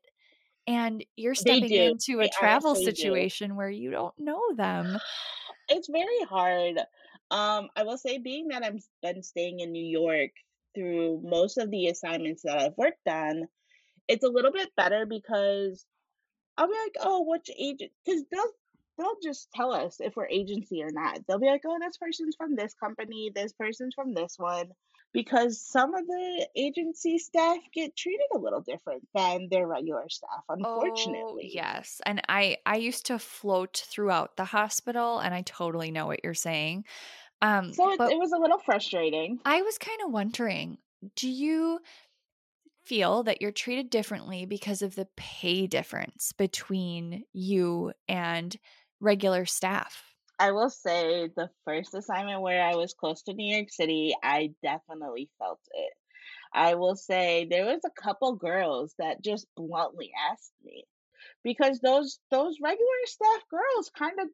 and 0.66 1.04
you're 1.16 1.34
stepping 1.36 1.76
into 1.76 2.20
a 2.20 2.28
They 2.28 2.30
travel 2.30 2.74
honestly 2.74 2.92
do. 2.92 3.26
situation 3.26 3.56
where 3.56 3.70
you 3.70 3.90
don't 3.90 4.18
know 4.18 4.42
them. 4.54 4.98
It's 5.68 5.88
very 5.88 6.20
hard. 6.24 6.78
Um, 7.30 7.68
I 7.76 7.82
will 7.84 7.98
say, 7.98 8.18
being 8.18 8.48
that 8.48 8.62
I've 8.64 8.82
been 9.02 9.22
staying 9.22 9.60
in 9.60 9.72
New 9.72 9.84
York 9.84 10.30
through 10.74 11.20
most 11.22 11.58
of 11.58 11.70
the 11.70 11.88
assignments 11.88 12.42
that 12.42 12.58
I've 12.58 12.78
worked 12.78 13.06
on, 13.06 13.48
it's 14.08 14.24
a 14.24 14.28
little 14.30 14.52
bit 14.52 14.74
better 14.76 15.06
because 15.06 15.86
I'll 16.58 16.68
be 16.68 16.74
like, 16.74 16.96
"Oh, 17.00 17.24
which 17.28 17.50
agent?" 17.58 17.92
Because 18.04 18.24
they'll 18.32 18.52
they'll 18.98 19.20
just 19.22 19.50
tell 19.52 19.72
us 19.72 20.00
if 20.00 20.16
we're 20.16 20.28
agency 20.28 20.82
or 20.82 20.90
not. 20.92 21.26
They'll 21.26 21.40
be 21.40 21.46
like, 21.48 21.62
"Oh, 21.66 21.78
this 21.80 21.98
person's 21.98 22.36
from 22.36 22.56
this 22.56 22.74
company, 22.74 23.30
this 23.34 23.52
person's 23.54 23.94
from 23.94 24.14
this 24.14 24.36
one," 24.38 24.72
because 25.12 25.60
some 25.60 25.94
of 25.94 26.06
the 26.06 26.48
agency 26.56 27.18
staff 27.18 27.58
get 27.72 27.96
treated 27.96 28.26
a 28.34 28.38
little 28.38 28.60
different 28.60 29.08
than 29.14 29.48
their 29.50 29.66
regular 29.66 30.08
staff, 30.08 30.44
Oh, 30.64 31.28
unfortunately. 31.28 31.52
yes. 31.52 32.00
And 32.04 32.20
I 32.28 32.58
I 32.66 32.76
used 32.76 33.06
to 33.06 33.18
float 33.18 33.76
throughout 33.86 34.36
the 34.36 34.44
hospital 34.44 35.20
and 35.20 35.32
I 35.34 35.42
totally 35.42 35.90
know 35.92 36.06
what 36.06 36.20
you're 36.24 36.34
saying. 36.34 36.84
Um 37.42 37.76
So 37.76 37.92
it, 37.92 38.00
it 38.04 38.18
was 38.18 38.32
a 38.32 38.38
little 38.38 38.58
frustrating. 38.58 39.40
I 39.44 39.62
was 39.62 39.78
kind 39.78 40.00
of 40.02 40.10
wondering, 40.12 40.78
do 41.14 41.28
you 41.28 41.80
feel 42.84 43.22
that 43.24 43.42
you're 43.42 43.52
treated 43.52 43.90
differently 43.90 44.46
because 44.46 44.82
of 44.82 44.94
the 44.94 45.08
pay 45.16 45.66
difference 45.66 46.32
between 46.32 47.24
you 47.32 47.92
and 48.08 48.56
regular 49.00 49.44
staff? 49.44 50.07
I 50.38 50.52
will 50.52 50.70
say 50.70 51.28
the 51.34 51.50
first 51.64 51.94
assignment 51.94 52.42
where 52.42 52.62
I 52.62 52.76
was 52.76 52.94
close 52.94 53.22
to 53.22 53.34
New 53.34 53.56
York 53.56 53.70
City, 53.70 54.14
I 54.22 54.52
definitely 54.62 55.28
felt 55.38 55.60
it. 55.72 55.92
I 56.52 56.74
will 56.74 56.96
say 56.96 57.46
there 57.50 57.66
was 57.66 57.80
a 57.84 58.02
couple 58.02 58.34
girls 58.36 58.94
that 58.98 59.22
just 59.22 59.46
bluntly 59.56 60.12
asked 60.30 60.52
me 60.64 60.84
because 61.42 61.80
those 61.80 62.20
those 62.30 62.56
regular 62.62 62.86
staff 63.04 63.42
girls 63.50 63.90
kind 63.96 64.18
of 64.20 64.28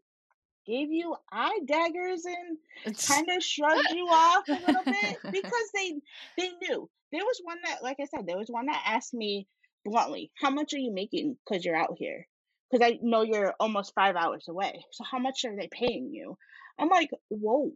gave 0.67 0.93
you 0.93 1.17
eye 1.33 1.61
daggers 1.67 2.25
and 2.25 2.97
kind 2.99 3.29
of 3.31 3.43
shrugged 3.43 3.91
you 3.91 4.07
off 4.07 4.45
a 4.49 4.53
little 4.53 4.85
bit 4.85 5.19
because 5.33 5.71
they 5.75 5.95
they 6.37 6.51
knew. 6.63 6.89
There 7.13 7.25
was 7.25 7.41
one 7.45 7.59
that 7.65 7.83
like 7.83 7.99
I 8.01 8.07
said, 8.07 8.27
there 8.27 8.39
was 8.39 8.49
one 8.49 8.67
that 8.67 8.83
asked 8.87 9.15
me 9.15 9.47
bluntly, 9.85 10.31
"How 10.41 10.51
much 10.51 10.75
are 10.75 10.79
you 10.79 10.93
making 10.93 11.37
cuz 11.49 11.65
you're 11.65 11.77
out 11.77 11.97
here?" 11.99 12.29
Cuz 12.75 12.83
I 12.83 12.99
know 13.03 13.23
you're 13.23 13.55
almost 13.61 13.95
5 13.95 14.17
hours 14.17 14.49
away. 14.49 14.85
So 14.93 15.05
how 15.05 15.19
much 15.19 15.45
are 15.45 15.57
they 15.57 15.69
paying 15.69 16.13
you? 16.13 16.37
I'm 16.79 16.89
like, 16.89 17.11
"Whoa." 17.29 17.73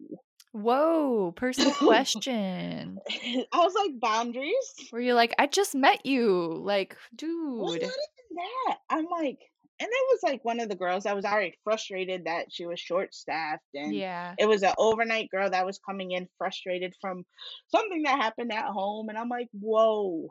Whoa, 0.52 1.32
personal 1.32 1.72
question. 1.74 3.02
I 3.10 3.46
was 3.54 3.74
like, 3.74 4.00
"Boundaries?" 4.00 4.74
Were 4.90 5.00
you 5.00 5.14
like, 5.14 5.34
I 5.38 5.46
just 5.46 5.74
met 5.74 6.04
you? 6.06 6.52
Like, 6.54 6.96
dude. 7.14 7.58
Well, 7.58 7.70
not 7.70 7.80
even 8.30 8.36
that. 8.66 8.78
I'm 8.90 9.06
like, 9.06 9.38
and 9.80 9.88
it 9.90 10.06
was 10.10 10.20
like 10.22 10.44
one 10.44 10.60
of 10.60 10.68
the 10.68 10.76
girls 10.76 11.06
I 11.06 11.14
was 11.14 11.24
already 11.24 11.58
frustrated 11.64 12.24
that 12.24 12.52
she 12.52 12.66
was 12.66 12.80
short 12.80 13.14
staffed, 13.14 13.64
and 13.74 14.04
Yeah. 14.04 14.36
it 14.38 14.46
was 14.46 14.62
an 14.62 14.74
overnight 14.78 15.30
girl 15.30 15.50
that 15.50 15.66
was 15.66 15.78
coming 15.78 16.12
in 16.12 16.28
frustrated 16.38 16.94
from 17.00 17.24
something 17.68 18.02
that 18.04 18.20
happened 18.20 18.52
at 18.52 18.66
home. 18.66 19.08
And 19.08 19.18
I'm 19.18 19.28
like, 19.28 19.48
whoa, 19.52 20.28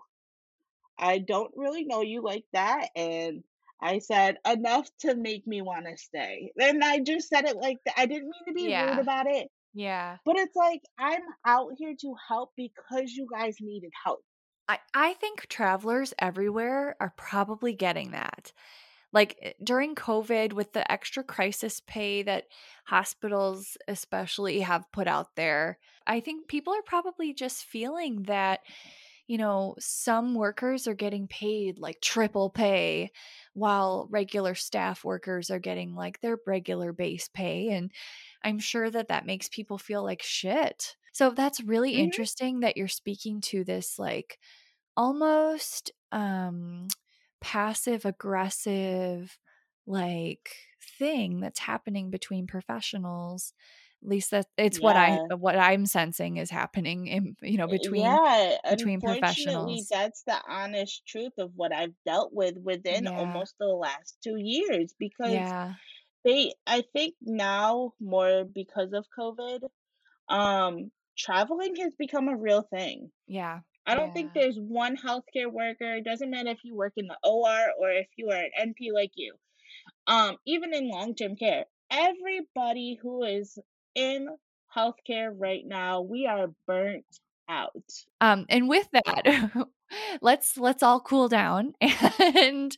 I 0.99 1.19
don't 1.19 1.53
really 1.55 1.85
know 1.85 2.01
you 2.01 2.21
like 2.23 2.45
that. 2.53 2.89
And 2.95 3.43
I 3.81 3.99
said, 3.99 4.37
enough 4.45 4.89
to 5.01 5.15
make 5.15 5.45
me 5.47 5.61
want 5.61 5.85
to 5.85 5.97
stay. 5.97 6.51
And 6.59 6.83
I 6.83 6.99
just 6.99 7.29
said 7.29 7.45
it 7.45 7.57
like 7.57 7.77
that. 7.85 7.95
I 7.97 8.05
didn't 8.05 8.29
mean 8.29 8.45
to 8.47 8.53
be 8.53 8.75
rude 8.75 8.99
about 8.99 9.27
it, 9.27 9.47
Yeah. 9.73 10.17
but 10.25 10.35
it's 10.37 10.55
like, 10.55 10.81
I'm 10.97 11.21
out 11.45 11.71
here 11.77 11.93
to 12.01 12.15
help 12.27 12.51
because 12.57 13.11
you 13.13 13.27
guys 13.31 13.57
needed 13.59 13.91
help. 14.03 14.21
I, 14.67 14.79
I 14.93 15.13
think 15.13 15.47
travelers 15.47 16.13
everywhere 16.19 16.95
are 16.99 17.13
probably 17.17 17.73
getting 17.73 18.11
that. 18.11 18.51
Like 19.13 19.37
eh, 19.41 19.53
during 19.63 19.95
COVID, 19.95 20.53
with 20.53 20.73
the 20.73 20.89
extra 20.91 21.23
crisis 21.23 21.79
pay 21.87 22.23
that 22.23 22.45
hospitals, 22.85 23.77
especially, 23.87 24.59
have 24.61 24.91
put 24.91 25.07
out 25.07 25.35
there, 25.35 25.77
I 26.05 26.19
think 26.19 26.47
people 26.47 26.73
are 26.73 26.81
probably 26.81 27.33
just 27.33 27.63
feeling 27.65 28.23
that, 28.23 28.61
you 29.27 29.37
know, 29.37 29.75
some 29.79 30.35
workers 30.35 30.87
are 30.87 30.93
getting 30.93 31.27
paid 31.27 31.79
like 31.79 32.01
triple 32.01 32.49
pay 32.49 33.11
while 33.57 34.07
regular 34.11 34.55
staff 34.55 35.03
workers 35.03 35.49
are 35.51 35.59
getting 35.59 35.95
like 35.95 36.21
their 36.21 36.37
regular 36.45 36.93
base 36.93 37.27
pay. 37.29 37.69
And 37.71 37.91
I'm 38.43 38.59
sure 38.59 38.89
that 38.91 39.09
that 39.09 39.25
makes 39.25 39.49
people 39.49 39.77
feel 39.79 40.03
like 40.03 40.21
shit. 40.23 40.95
So 41.13 41.31
that's 41.31 41.61
really 41.61 41.93
hmm 41.93 41.97
interesting 41.97 42.59
that 42.61 42.77
you're 42.77 42.87
speaking 42.87 43.41
to 43.41 43.63
this 43.63 43.97
like 43.99 44.39
almost 44.95 45.91
um 46.11 46.87
passive 47.41 48.05
aggressive 48.05 49.37
like 49.85 50.55
thing 50.81 51.39
that's 51.39 51.59
happening 51.59 52.09
between 52.09 52.47
professionals 52.47 53.53
at 54.03 54.09
least 54.09 54.31
that 54.31 54.45
it's 54.57 54.79
what 54.79 54.95
I 54.95 55.17
what 55.35 55.57
I'm 55.57 55.85
sensing 55.85 56.37
is 56.37 56.49
happening 56.49 57.07
in 57.07 57.35
you 57.41 57.57
know 57.57 57.67
between 57.67 58.03
Yeah, 58.03 58.55
between 58.69 59.01
professionals. 59.01 59.87
that's 59.89 60.23
the 60.23 60.37
honest 60.47 61.05
truth 61.07 61.33
of 61.39 61.51
what 61.55 61.73
I've 61.73 61.95
dealt 62.05 62.31
with 62.33 62.55
within 62.63 63.05
yeah. 63.05 63.17
almost 63.17 63.55
the 63.59 63.67
last 63.67 64.17
two 64.23 64.37
years 64.37 64.93
because 64.99 65.33
yeah. 65.33 65.73
they, 66.23 66.53
I 66.65 66.83
think 66.93 67.15
now 67.21 67.93
more 67.99 68.45
because 68.45 68.93
of 68.93 69.05
COVID, 69.17 69.61
um, 70.29 70.91
traveling 71.17 71.75
has 71.77 71.93
become 71.97 72.27
a 72.27 72.37
real 72.37 72.61
thing. 72.61 73.09
yeah 73.27 73.59
I 73.87 73.95
don't 73.95 74.13
think 74.13 74.33
there's 74.33 74.57
one 74.57 74.97
healthcare 74.97 75.49
worker, 75.49 75.95
it 75.95 76.03
doesn't 76.03 76.29
matter 76.29 76.49
if 76.49 76.59
you 76.63 76.75
work 76.75 76.91
in 76.97 77.07
the 77.07 77.17
OR 77.23 77.67
or 77.79 77.89
if 77.89 78.07
you 78.17 78.29
are 78.29 78.35
an 78.35 78.73
NP 78.73 78.91
like 78.93 79.11
you, 79.15 79.33
um, 80.07 80.35
even 80.45 80.73
in 80.73 80.89
long-term 80.89 81.37
care, 81.37 81.63
everybody 81.89 82.99
who 83.01 83.23
is 83.23 83.57
in 83.97 84.29
healthcare 84.75 85.31
right 85.35 85.63
now, 85.65 86.01
we 86.01 86.27
are 86.27 86.47
burnt 86.65 87.05
out. 87.49 87.83
um 88.19 88.45
and 88.49 88.67
with 88.67 88.89
that 88.91 89.51
let's 90.21 90.57
let's 90.57 90.83
all 90.83 90.99
cool 90.99 91.29
down 91.29 91.73
and 91.81 92.75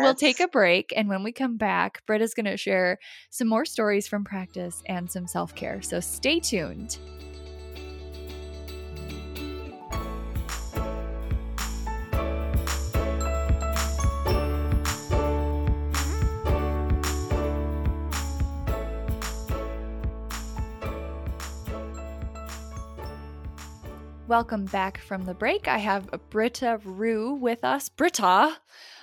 we'll 0.00 0.14
take 0.14 0.38
a 0.38 0.46
break. 0.46 0.92
And 0.96 1.08
when 1.08 1.24
we 1.24 1.32
come 1.32 1.56
back 1.56 2.06
britta's 2.06 2.32
going 2.32 2.46
to 2.46 2.56
share 2.56 2.98
some 3.30 3.48
more 3.48 3.64
stories 3.64 4.06
from 4.06 4.24
practice 4.24 4.80
and 4.86 5.10
some 5.10 5.26
self-care. 5.26 5.82
So 5.82 5.98
stay 5.98 6.38
tuned 6.38 6.98
welcome 24.32 24.64
back 24.64 24.96
from 24.96 25.26
the 25.26 25.34
break. 25.34 25.68
I 25.68 25.76
have 25.76 26.08
britta 26.30 26.80
Roux 26.84 27.34
with 27.34 27.62
us. 27.64 27.90
Britta 27.90 28.56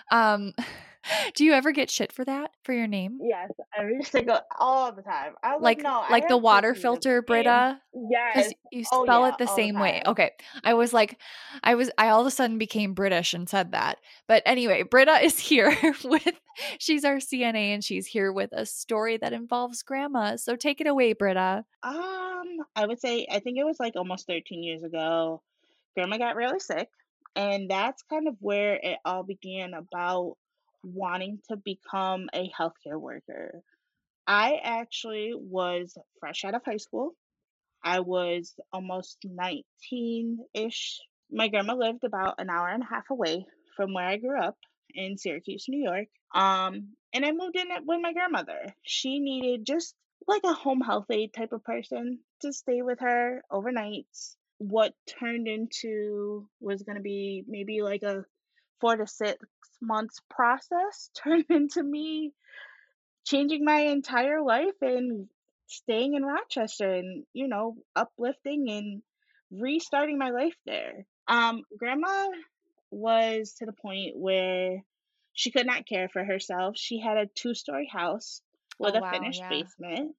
um 0.10 0.56
Do 1.36 1.44
you 1.46 1.54
ever 1.54 1.72
get 1.72 1.90
shit 1.90 2.12
for 2.12 2.26
that 2.26 2.52
for 2.64 2.74
your 2.74 2.88
name? 2.88 3.20
Yes, 3.22 3.52
every 3.78 4.04
single 4.04 4.40
all 4.60 4.92
the 4.92 5.02
time. 5.02 5.34
I 5.44 5.56
was 5.56 5.64
Like 5.64 5.78
like, 5.78 5.84
no, 5.84 6.04
like 6.10 6.28
the 6.28 6.38
water 6.38 6.74
filter 6.76 7.12
a 7.12 7.16
name. 7.16 7.26
Britta? 7.26 7.82
Yes. 7.94 8.36
Because 8.36 8.54
you 8.72 8.86
Oh 8.92 9.04
spell 9.04 9.22
yeah, 9.22 9.30
it 9.30 9.38
the 9.38 9.48
all 9.48 9.56
the 9.56 9.62
same 9.62 9.80
way. 9.80 10.02
Okay. 10.06 10.32
I 10.64 10.74
was 10.74 10.94
like, 10.94 11.20
I 11.64 11.76
was, 11.76 11.90
I 11.98 12.10
all 12.10 12.22
of 12.22 12.28
a 12.28 12.32
sudden 12.32 12.58
became 12.58 12.94
British 12.94 13.34
and 13.34 13.48
said 13.50 13.72
that. 13.72 14.00
But 14.28 14.44
anyway, 14.46 14.84
Britta 14.84 15.24
is 15.24 15.40
here 15.50 15.76
with, 16.04 16.40
she's 16.80 17.06
our 17.06 17.18
CNA 17.18 17.74
and 17.74 17.84
she's 17.84 18.08
here 18.08 18.32
with 18.32 18.52
a 18.54 18.66
story 18.66 19.18
that 19.18 19.34
involves 19.34 19.84
grandma. 19.84 20.36
So 20.36 20.56
take 20.56 20.82
it 20.82 20.88
away, 20.88 21.14
Britta. 21.14 21.66
Um, 21.84 22.58
I 22.76 22.86
would 22.86 23.00
say 23.00 23.28
I 23.32 23.40
think 23.40 23.58
it 23.58 23.66
was 23.66 23.80
like 23.80 23.96
almost 23.96 24.28
13 24.28 24.64
years 24.64 24.84
ago. 24.84 25.42
Grandma 25.96 26.18
got 26.18 26.36
really 26.36 26.60
sick, 26.60 26.90
and 27.36 27.70
that's 27.70 28.04
kind 28.04 28.28
of 28.28 28.36
where 28.40 28.76
it 28.76 29.00
all 29.06 29.24
began 29.24 29.74
about 29.74 30.36
wanting 30.84 31.40
to 31.50 31.58
become 31.58 32.30
a 32.34 32.50
healthcare 32.58 33.00
worker. 33.00 33.62
I 34.28 34.60
actually 34.64 35.34
was 35.36 35.98
fresh 36.20 36.46
out 36.46 36.56
of 36.56 36.62
high 36.64 36.78
school. 36.78 37.14
I 37.84 38.02
was 38.02 38.54
almost 38.72 39.18
19-ish. 39.26 41.00
My 41.32 41.48
grandma 41.48 41.74
lived 41.74 42.04
about 42.04 42.36
an 42.40 42.50
hour 42.50 42.68
and 42.68 42.84
a 42.84 42.86
half 42.86 43.10
away 43.10 43.46
from 43.76 43.94
where 43.94 44.06
I 44.06 44.18
grew 44.18 44.40
up 44.40 44.58
in 44.94 45.18
Syracuse, 45.18 45.66
New 45.68 45.84
York. 45.84 46.08
Um, 46.34 46.90
and 47.14 47.26
I 47.26 47.32
moved 47.32 47.56
in 47.56 47.68
with 47.86 48.02
my 48.02 48.14
grandmother. 48.14 48.74
She 48.84 49.20
needed 49.20 49.66
just 49.66 49.96
like 50.28 50.42
a 50.44 50.54
home 50.54 50.82
health 50.82 51.10
aide 51.10 51.34
type 51.34 51.54
of 51.54 51.64
person 51.64 52.20
to 52.42 52.54
stay 52.54 52.82
with 52.82 53.00
her 53.00 53.42
overnights. 53.52 54.36
What 54.58 54.94
turned 55.20 55.48
into 55.48 56.48
was 56.60 56.84
going 56.84 56.98
to 56.98 57.02
be 57.02 57.44
maybe 57.48 57.82
like 57.82 58.04
a 58.04 58.26
four 58.82 58.98
to 58.98 59.08
six 59.08 59.40
months 59.82 60.22
process 60.30 61.10
turned 61.16 61.46
into 61.50 61.84
me 61.84 62.34
changing 63.26 63.64
my 63.64 63.82
entire 63.82 64.42
life 64.42 64.76
and 64.82 65.28
staying 65.68 66.16
in 66.16 66.24
Rochester 66.24 66.90
and, 66.92 67.26
you 67.34 67.48
know, 67.48 67.76
uplifting 67.96 68.70
and 68.70 69.02
restarting 69.52 70.18
my 70.18 70.30
life 70.32 70.56
there. 70.66 71.06
Um, 71.28 71.64
grandma 71.78 72.28
was 72.92 73.54
to 73.60 73.66
the 73.66 73.74
point 73.74 74.18
where 74.18 74.84
she 75.34 75.52
could 75.52 75.68
not 75.68 75.86
care 75.88 76.10
for 76.10 76.24
herself. 76.24 76.76
She 76.78 77.00
had 77.00 77.18
a 77.18 77.28
two 77.28 77.54
story 77.54 77.88
house 77.92 78.42
with 78.80 78.96
Oh, 78.96 78.98
a 78.98 79.02
wow. 79.02 79.12
finished 79.12 79.36
Yeah. 79.36 79.50
basement. 79.50 80.16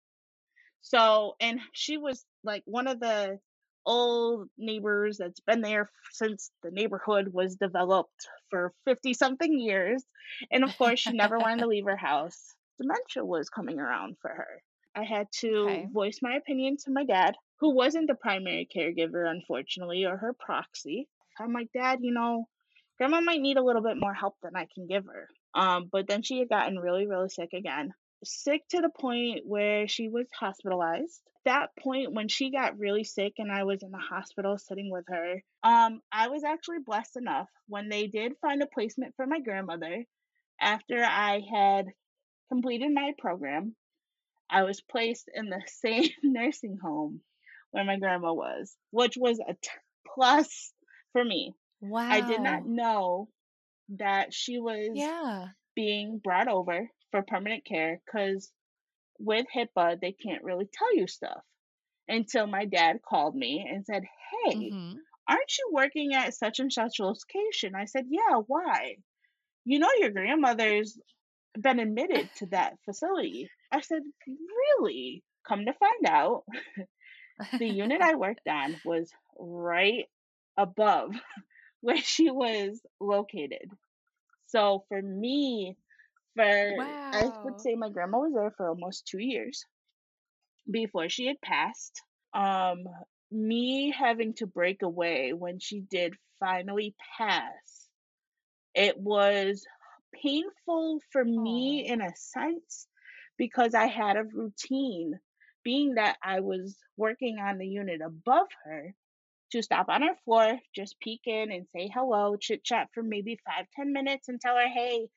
So, 0.83 1.37
and 1.41 1.61
she 1.73 1.99
was 1.99 2.25
like 2.45 2.63
one 2.67 2.87
of 2.87 3.01
the 3.01 3.39
old 3.87 4.49
neighbors 4.59 5.19
that's 5.19 5.41
been 5.41 5.61
there 5.61 5.91
since 6.13 6.51
the 6.63 6.71
neighborhood 6.71 7.29
was 7.33 7.57
developed 7.57 8.29
for 8.51 8.73
50 8.85 9.15
something 9.15 9.59
years. 9.59 10.05
And 10.51 10.65
of 10.65 10.77
course, 10.77 11.01
she 11.01 11.13
never 11.13 11.39
wanted 11.39 11.61
to 11.61 11.69
leave 11.69 11.85
her 11.87 11.97
house. 11.97 12.55
Dementia 12.79 13.25
was 13.25 13.49
coming 13.51 13.79
around 13.79 14.17
for 14.21 14.29
her. 14.31 14.63
I 14.95 15.05
had 15.05 15.29
to 15.41 15.57
Okay. 15.69 15.87
voice 15.93 16.19
my 16.23 16.37
opinion 16.37 16.77
to 16.85 16.91
my 16.91 17.05
dad, 17.05 17.35
who 17.61 17.75
wasn't 17.75 18.09
the 18.09 18.15
primary 18.15 18.69
caregiver, 18.75 19.31
unfortunately, 19.31 20.05
or 20.05 20.17
her 20.17 20.33
proxy. 20.33 21.09
I'm 21.39 21.53
like, 21.53 21.73
Dad, 21.73 22.01
you 22.03 22.13
know, 22.13 22.47
Grandma 22.99 23.21
might 23.21 23.41
need 23.41 23.57
a 23.57 23.63
little 23.63 23.83
bit 23.83 23.97
more 23.97 24.13
help 24.13 24.37
than 24.43 24.57
I 24.57 24.67
can 24.75 24.87
give 24.87 25.07
her. 25.07 25.29
Um, 25.55 25.89
but 25.91 26.07
then 26.07 26.23
she 26.23 26.39
had 26.39 26.49
gotten 26.49 26.79
really, 26.79 27.07
really 27.07 27.29
sick 27.31 27.53
again. 27.55 27.93
Sick 28.25 28.63
to 28.69 28.81
the 28.81 28.91
point 28.91 29.41
where 29.45 29.89
she 29.89 30.09
was 30.09 30.27
hospitalized. 30.39 31.21
That 31.47 31.71
point 31.79 32.13
when 32.13 32.29
she 32.29 32.51
got 32.51 32.79
really 32.79 33.05
sick 33.05 33.35
and 33.39 33.51
I 33.51 33.65
was 33.65 33.83
in 33.83 33.91
the 33.91 33.99
hospital 33.99 34.59
sitting 34.59 34.91
with 34.91 35.07
her, 35.09 35.43
um, 35.63 36.03
I 36.13 36.29
was 36.29 36.45
actually 36.45 36.81
blessed 36.85 37.17
enough 37.17 37.49
when 37.67 37.89
they 37.89 38.07
did 38.09 38.33
find 38.43 38.63
a 38.63 38.67
placement 38.67 39.15
for 39.17 39.27
my 39.27 39.41
grandmother 39.41 40.05
after 40.61 41.03
I 41.03 41.41
had 41.51 41.87
completed 42.51 42.93
my 42.93 43.13
program. 43.19 43.75
I 44.51 44.65
was 44.65 44.83
placed 44.83 45.31
in 45.35 45.49
the 45.49 45.63
same 45.67 46.11
nursing 46.23 46.77
home 46.83 47.23
where 47.71 47.85
my 47.85 47.99
grandma 47.99 48.33
was, 48.35 48.77
which 48.91 49.17
was 49.17 49.39
a 49.39 49.55
t- 49.55 49.71
plus 50.15 50.73
for 51.13 51.25
me. 51.25 51.55
Wow. 51.81 52.01
I 52.11 52.21
did 52.21 52.43
not 52.43 52.67
know 52.67 53.29
that 53.97 54.35
she 54.35 54.59
was 54.59 54.91
Yeah. 54.93 55.47
being 55.75 56.19
brought 56.19 56.49
over 56.49 56.91
for 57.11 57.23
permanent 57.23 57.65
care 57.65 58.01
because 58.05 58.51
with 59.19 59.47
HIPAA, 59.55 60.01
they 60.01 60.13
can't 60.13 60.45
really 60.45 60.69
tell 60.73 60.95
you 60.97 61.07
stuff 61.07 61.43
until 62.09 62.47
my 62.47 62.65
dad 62.67 63.01
called 63.03 63.35
me 63.37 63.67
and 63.69 63.85
said, 63.87 64.05
Hey, 64.45 64.75
hmm 64.77 65.01
aren't 65.29 65.59
you 65.59 65.71
working 65.73 66.15
at 66.15 66.35
such 66.35 66.59
and 66.61 66.73
such 66.73 66.99
location? 67.01 67.75
I 67.75 67.85
said, 67.87 68.07
Yeah, 68.09 68.39
why? 68.47 68.97
You 69.65 69.79
know, 69.81 69.91
your 69.99 70.11
grandmother's 70.11 70.99
been 71.59 71.81
admitted 71.81 72.33
to 72.37 72.47
that 72.47 72.79
facility. 72.85 73.51
I 73.73 73.81
said, 73.81 74.03
Really? 74.27 75.23
Come 75.47 75.67
to 75.67 75.73
find 75.75 76.07
out, 76.07 76.45
the 77.59 77.69
unit 77.69 78.01
I 78.03 78.15
worked 78.15 78.49
on 78.49 78.81
was 78.85 79.11
right 79.39 80.05
above 80.57 81.13
where 81.81 81.99
she 81.99 82.31
was 82.31 82.81
located. 83.01 83.71
So 84.47 84.85
for 84.89 85.01
me, 85.01 85.77
for 86.37 86.87
I 87.13 87.31
would 87.43 87.61
say 87.61 87.75
my 87.75 87.91
grandma 87.91 88.19
was 88.21 88.33
there 88.35 88.51
for 88.57 88.69
almost 88.69 89.07
two 89.07 89.19
years 89.21 89.65
before 90.71 91.09
she 91.09 91.27
had 91.27 91.41
passed. 91.43 92.03
Um, 92.33 92.85
me 93.31 93.91
having 93.93 94.35
to 94.35 94.47
break 94.47 94.83
away 94.83 95.33
when 95.33 95.59
she 95.59 95.81
did 95.81 96.15
finally 96.41 96.95
pass, 97.19 97.89
it 98.75 98.99
was 98.99 99.67
painful 100.15 101.01
for 101.13 101.25
me 101.25 101.87
Aw. 101.87 101.93
in 101.93 102.01
a 102.03 102.15
sense 102.17 102.89
because 103.39 103.75
I 103.75 103.87
had 103.87 104.17
a 104.17 104.25
routine, 104.25 105.19
being 105.65 105.95
that 105.95 106.19
I 106.23 106.41
was 106.41 106.79
working 106.97 107.39
on 107.39 107.59
the 107.59 107.67
unit 107.69 108.01
above 108.03 108.49
her 108.65 108.95
to 109.53 109.63
stop 109.63 109.89
on 109.89 110.03
her 110.03 110.17
floor, 110.25 110.59
just 110.75 110.99
peek 111.01 111.23
in 111.27 111.53
and 111.53 111.67
say 111.69 111.89
hello, 111.93 112.37
chit 112.37 112.65
chat 112.65 112.89
for 112.95 113.03
maybe 113.03 113.39
five, 113.47 113.67
ten 113.75 113.93
minutes 113.93 114.29
and 114.29 114.41
tell 114.41 114.57
her, 114.57 114.69
hey, 114.69 115.09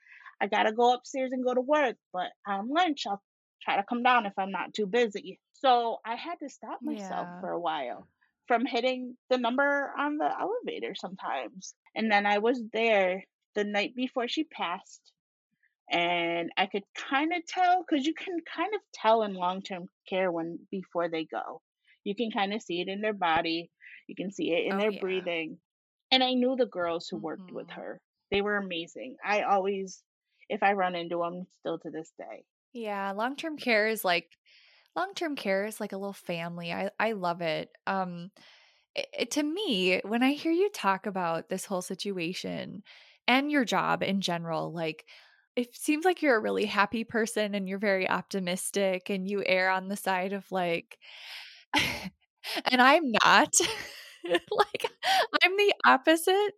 I 0.43 0.47
gotta 0.47 0.73
go 0.73 0.93
upstairs 0.93 1.31
and 1.33 1.45
go 1.45 1.55
to 1.55 1.61
work, 1.61 1.97
but 2.13 2.33
on 2.47 2.69
lunch 2.69 3.07
I'll 3.07 3.23
try 3.63 3.77
to 3.77 3.83
come 3.83 4.03
down 4.03 4.27
if 4.27 4.33
I'm 4.37 4.51
not 4.51 4.75
too 4.75 4.87
busy. 4.87 5.39
So 5.53 5.99
I 6.05 6.15
had 6.17 6.37
to 6.41 6.49
stop 6.49 6.81
myself 6.83 7.29
Yeah. 7.29 7.41
for 7.41 7.51
a 7.51 7.61
while 7.61 8.09
from 8.47 8.65
hitting 8.67 9.17
the 9.31 9.39
number 9.39 9.93
on 9.97 10.17
the 10.17 10.29
elevator 10.39 10.95
sometimes. 10.95 11.75
And 11.95 12.11
then 12.11 12.27
I 12.27 12.39
was 12.39 12.61
there 12.73 13.23
the 13.55 13.65
night 13.65 13.95
before 13.95 14.27
she 14.29 14.45
passed 14.45 15.13
and 15.91 16.51
I 16.57 16.65
could 16.67 16.83
kind 16.95 17.33
of 17.33 17.45
tell 17.45 17.83
because 17.83 18.05
you 18.05 18.13
can 18.13 18.39
kind 18.41 18.73
of 18.73 18.81
tell 18.93 19.23
in 19.23 19.33
long 19.33 19.61
term 19.61 19.87
care 20.09 20.31
when 20.31 20.67
before 20.71 21.09
they 21.09 21.25
go. 21.25 21.61
You 22.03 22.15
can 22.15 22.31
kind 22.31 22.53
of 22.53 22.61
see 22.61 22.81
it 22.81 22.87
in 22.87 23.01
their 23.01 23.13
body, 23.13 23.71
you 24.07 24.15
can 24.15 24.31
see 24.31 24.51
it 24.53 24.65
in 24.67 24.77
Oh, 24.77 24.77
their 24.77 24.91
yeah. 24.91 24.93
breathing. 24.93 25.59
And 26.11 26.23
I 26.23 26.33
knew 26.33 26.55
the 26.55 26.65
girls 26.65 27.07
who 27.09 27.17
worked 27.17 27.51
with 27.51 27.67
Mhm. 27.67 27.75
her. 27.75 28.01
They 28.31 28.41
were 28.41 28.57
amazing. 28.57 29.17
I 29.23 29.43
always, 29.43 30.03
if 30.49 30.63
I 30.63 30.73
run 30.73 30.95
into 30.95 31.17
them 31.19 31.47
still 31.59 31.79
to 31.79 31.89
this 31.89 32.11
day. 32.17 32.45
Yeah. 32.73 33.11
Long 33.11 33.35
term 33.35 33.57
care 33.57 33.87
is 33.87 34.03
like, 34.03 34.29
long 34.95 35.13
term 35.15 35.35
care 35.35 35.65
is 35.65 35.79
like 35.79 35.93
a 35.93 35.97
little 35.97 36.13
family. 36.13 36.73
I, 36.73 36.91
I 36.99 37.13
love 37.13 37.41
it. 37.41 37.71
Um, 37.87 38.31
it, 38.95 39.07
it- 39.19 39.31
to 39.31 39.43
me, 39.43 40.01
when 40.05 40.23
I 40.23 40.33
hear 40.33 40.51
you 40.51 40.69
talk 40.71 41.05
about 41.05 41.49
this 41.49 41.65
whole 41.65 41.81
situation 41.81 42.83
and 43.27 43.51
your 43.51 43.65
job 43.65 44.03
in 44.03 44.21
general, 44.21 44.73
like 44.73 45.05
it 45.55 45.75
seems 45.75 46.05
like 46.05 46.21
you're 46.21 46.35
a 46.37 46.41
really 46.41 46.65
happy 46.65 47.03
person 47.03 47.55
and 47.55 47.69
you're 47.69 47.79
very 47.79 48.09
optimistic 48.09 49.09
and 49.09 49.29
you 49.29 49.43
err 49.45 49.69
on 49.69 49.87
the 49.89 49.97
side 49.97 50.33
of 50.33 50.51
like, 50.51 50.97
and 51.73 52.81
I'm 52.81 53.11
not. 53.23 53.53
like, 54.25 54.85
I'm 55.43 55.57
the 55.57 55.73
opposite. 55.85 56.53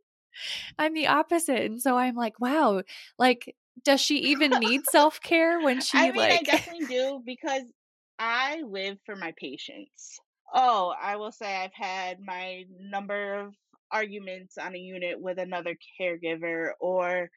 I'm 0.78 0.94
the 0.94 1.08
opposite. 1.08 1.62
And 1.64 1.82
so 1.82 1.98
I'm 1.98 2.16
like, 2.16 2.40
wow, 2.40 2.84
like, 3.18 3.56
does 3.84 4.02
she 4.02 4.18
even 4.18 4.60
need 4.60 4.86
self 4.86 5.22
care 5.22 5.60
when 5.60 5.80
she 5.80 5.98
I 5.98 6.12
mean, 6.12 6.32
I 6.32 6.42
definitely 6.44 6.86
do 6.86 7.22
because 7.26 7.64
I 8.18 8.62
live 8.62 8.98
for 9.06 9.16
my 9.16 9.34
patients. 9.38 10.20
Oh, 10.54 10.94
I 11.02 11.18
will 11.18 11.32
say 11.32 11.54
I've 11.54 11.74
had 11.74 12.20
my 12.20 12.66
number 12.80 13.40
of 13.40 13.54
arguments 13.92 14.58
on 14.58 14.76
a 14.76 14.80
unit 14.80 15.20
with 15.20 15.38
another 15.38 15.76
caregiver, 16.00 16.70
or 16.80 17.30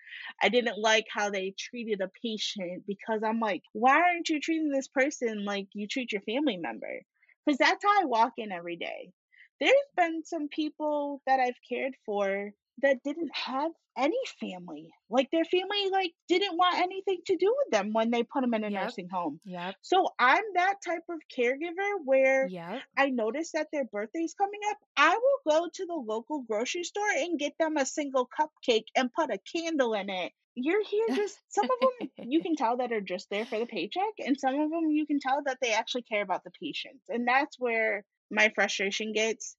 I 0.42 0.48
didn't 0.48 0.78
like 0.78 1.06
how 1.12 1.30
they 1.30 1.54
treated 1.58 2.00
a 2.00 2.10
patient 2.22 2.84
because 2.86 3.22
I'm 3.24 3.40
like, 3.40 3.62
why 3.72 3.96
aren't 3.96 4.28
you 4.28 4.40
treating 4.40 4.70
this 4.70 4.88
person 4.88 5.44
like 5.44 5.68
you 5.72 5.86
treat 5.86 6.12
your 6.12 6.22
family 6.22 6.56
member? 6.56 7.00
Because 7.44 7.58
that's 7.58 7.84
how 7.84 8.02
I 8.02 8.04
walk 8.04 8.34
in 8.38 8.52
every 8.52 8.76
day. 8.76 9.12
There's 9.60 9.74
been 9.96 10.22
some 10.24 10.48
people 10.48 11.22
that 11.26 11.40
I've 11.40 11.58
cared 11.68 11.94
for 12.06 12.52
that 12.82 13.02
didn't 13.04 13.30
have 13.34 13.72
any 13.96 14.18
family. 14.40 14.90
Like 15.10 15.30
their 15.30 15.44
family 15.44 15.90
like 15.90 16.12
didn't 16.28 16.56
want 16.56 16.78
anything 16.78 17.18
to 17.26 17.36
do 17.36 17.54
with 17.58 17.72
them 17.72 17.92
when 17.92 18.10
they 18.10 18.22
put 18.22 18.42
them 18.42 18.54
in 18.54 18.64
a 18.64 18.70
Yep. 18.70 18.82
nursing 18.82 19.08
home. 19.08 19.40
Yep. 19.44 19.74
So 19.82 20.08
I'm 20.18 20.44
that 20.54 20.76
type 20.84 21.02
of 21.08 21.20
caregiver 21.36 21.98
where 22.04 22.48
Yep. 22.48 22.82
I 22.96 23.10
notice 23.10 23.52
that 23.52 23.68
their 23.72 23.84
birthday's 23.86 24.34
coming 24.34 24.60
up. 24.70 24.78
I 24.96 25.16
will 25.16 25.60
go 25.60 25.68
to 25.72 25.86
the 25.86 25.94
local 25.94 26.42
grocery 26.42 26.84
store 26.84 27.10
and 27.10 27.38
get 27.38 27.54
them 27.58 27.76
a 27.76 27.86
single 27.86 28.28
cupcake 28.28 28.86
and 28.96 29.12
put 29.12 29.30
a 29.30 29.38
candle 29.38 29.94
in 29.94 30.10
it. 30.10 30.32
You're 30.54 30.84
here 30.84 31.06
just 31.16 31.38
some 31.48 31.64
of 31.64 31.70
them 31.80 32.10
you 32.30 32.40
can 32.42 32.56
tell 32.56 32.76
that 32.78 32.92
are 32.92 33.00
just 33.00 33.28
there 33.30 33.46
for 33.46 33.58
the 33.58 33.66
paycheck 33.66 34.14
and 34.24 34.38
some 34.38 34.54
of 34.58 34.70
them 34.70 34.90
you 34.90 35.06
can 35.06 35.18
tell 35.20 35.42
that 35.44 35.58
they 35.60 35.72
actually 35.72 36.02
care 36.02 36.22
about 36.22 36.44
the 36.44 36.52
patient. 36.60 37.00
And 37.08 37.26
that's 37.26 37.58
where 37.58 38.04
my 38.30 38.50
frustration 38.54 39.12
gets 39.12 39.56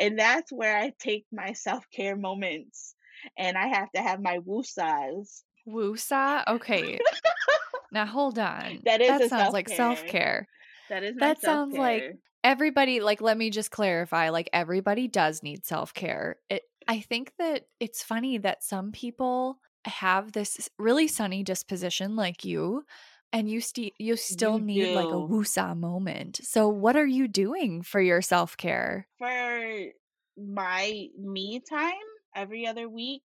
and 0.00 0.18
that's 0.18 0.50
where 0.50 0.76
I 0.76 0.92
take 0.98 1.26
my 1.30 1.52
self-care 1.52 2.16
moments 2.16 2.94
and 3.38 3.56
I 3.56 3.68
have 3.68 3.90
to 3.92 4.02
have 4.02 4.20
my 4.20 4.38
woosahs. 4.38 5.42
Woosa? 5.68 6.42
Okay. 6.48 6.98
now 7.92 8.06
hold 8.06 8.38
on. 8.38 8.80
That 8.84 9.00
is 9.00 9.08
that 9.08 9.20
a 9.20 9.28
sounds 9.28 9.52
like 9.52 9.68
self-care. 9.68 9.78
That 9.78 9.92
is 9.92 9.98
self 9.98 10.06
care. 10.06 10.48
That 10.88 11.02
is 11.04 11.16
That 11.16 11.40
sounds 11.40 11.76
like 11.76 12.04
everybody 12.42 13.00
like 13.00 13.20
let 13.20 13.36
me 13.36 13.50
just 13.50 13.70
clarify 13.70 14.30
like 14.30 14.48
everybody 14.52 15.08
does 15.08 15.42
need 15.42 15.64
self-care 15.66 16.36
it 16.48 16.62
i 16.88 17.00
think 17.00 17.32
that 17.38 17.64
it's 17.78 18.02
funny 18.02 18.38
that 18.38 18.64
some 18.64 18.92
people 18.92 19.58
have 19.84 20.32
this 20.32 20.68
really 20.78 21.06
sunny 21.06 21.42
disposition 21.42 22.16
like 22.16 22.44
you 22.44 22.82
and 23.32 23.48
you 23.48 23.60
sti 23.60 23.92
you 23.98 24.16
still 24.16 24.58
You 24.58 24.60
need 24.60 24.92
like 24.92 25.12
a 25.12 25.16
do. 25.16 25.30
woosah 25.30 25.76
moment 25.76 26.40
so 26.42 26.68
what 26.68 26.96
are 26.96 27.06
you 27.06 27.28
doing 27.28 27.82
for 27.82 28.00
your 28.00 28.22
self-care 28.22 29.08
for 29.18 29.84
my 30.36 31.08
me 31.18 31.60
time 31.60 31.92
every 32.34 32.66
other 32.66 32.88
week. 32.88 33.22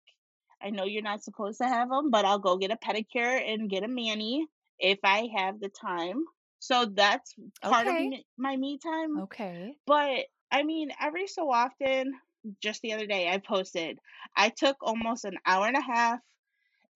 I 0.62 0.70
know 0.70 0.86
you're 0.86 1.02
not 1.04 1.24
supposed 1.24 1.60
to 1.60 1.68
have 1.68 1.90
them, 1.90 2.10
but 2.12 2.26
I'll 2.26 2.40
go 2.40 2.58
get 2.58 2.72
a 2.72 2.78
pedicure 2.78 3.42
and 3.54 3.70
get 3.70 3.84
a 3.84 3.88
mani 3.88 4.48
if 4.80 5.00
I 5.04 5.30
have 5.36 5.60
the 5.60 5.70
time. 5.70 6.24
So 6.60 6.86
that's 6.86 7.34
part 7.70 7.88
of 7.88 7.98
Okay. 7.98 8.00
me, 8.00 8.26
my 8.38 8.56
me 8.58 8.80
time. 8.80 9.24
okay 9.24 9.80
But 9.88 10.28
I 10.52 10.64
mean, 10.64 10.92
every 11.02 11.28
so 11.28 11.52
often, 11.52 12.14
just 12.62 12.82
the 12.82 12.94
other 12.94 13.08
day, 13.08 13.30
I 13.30 13.40
posted, 13.40 14.00
I 14.36 14.50
took 14.50 14.78
almost 14.82 15.26
an 15.26 15.38
hour 15.46 15.68
and 15.68 15.78
a 15.78 15.82
half 15.82 16.20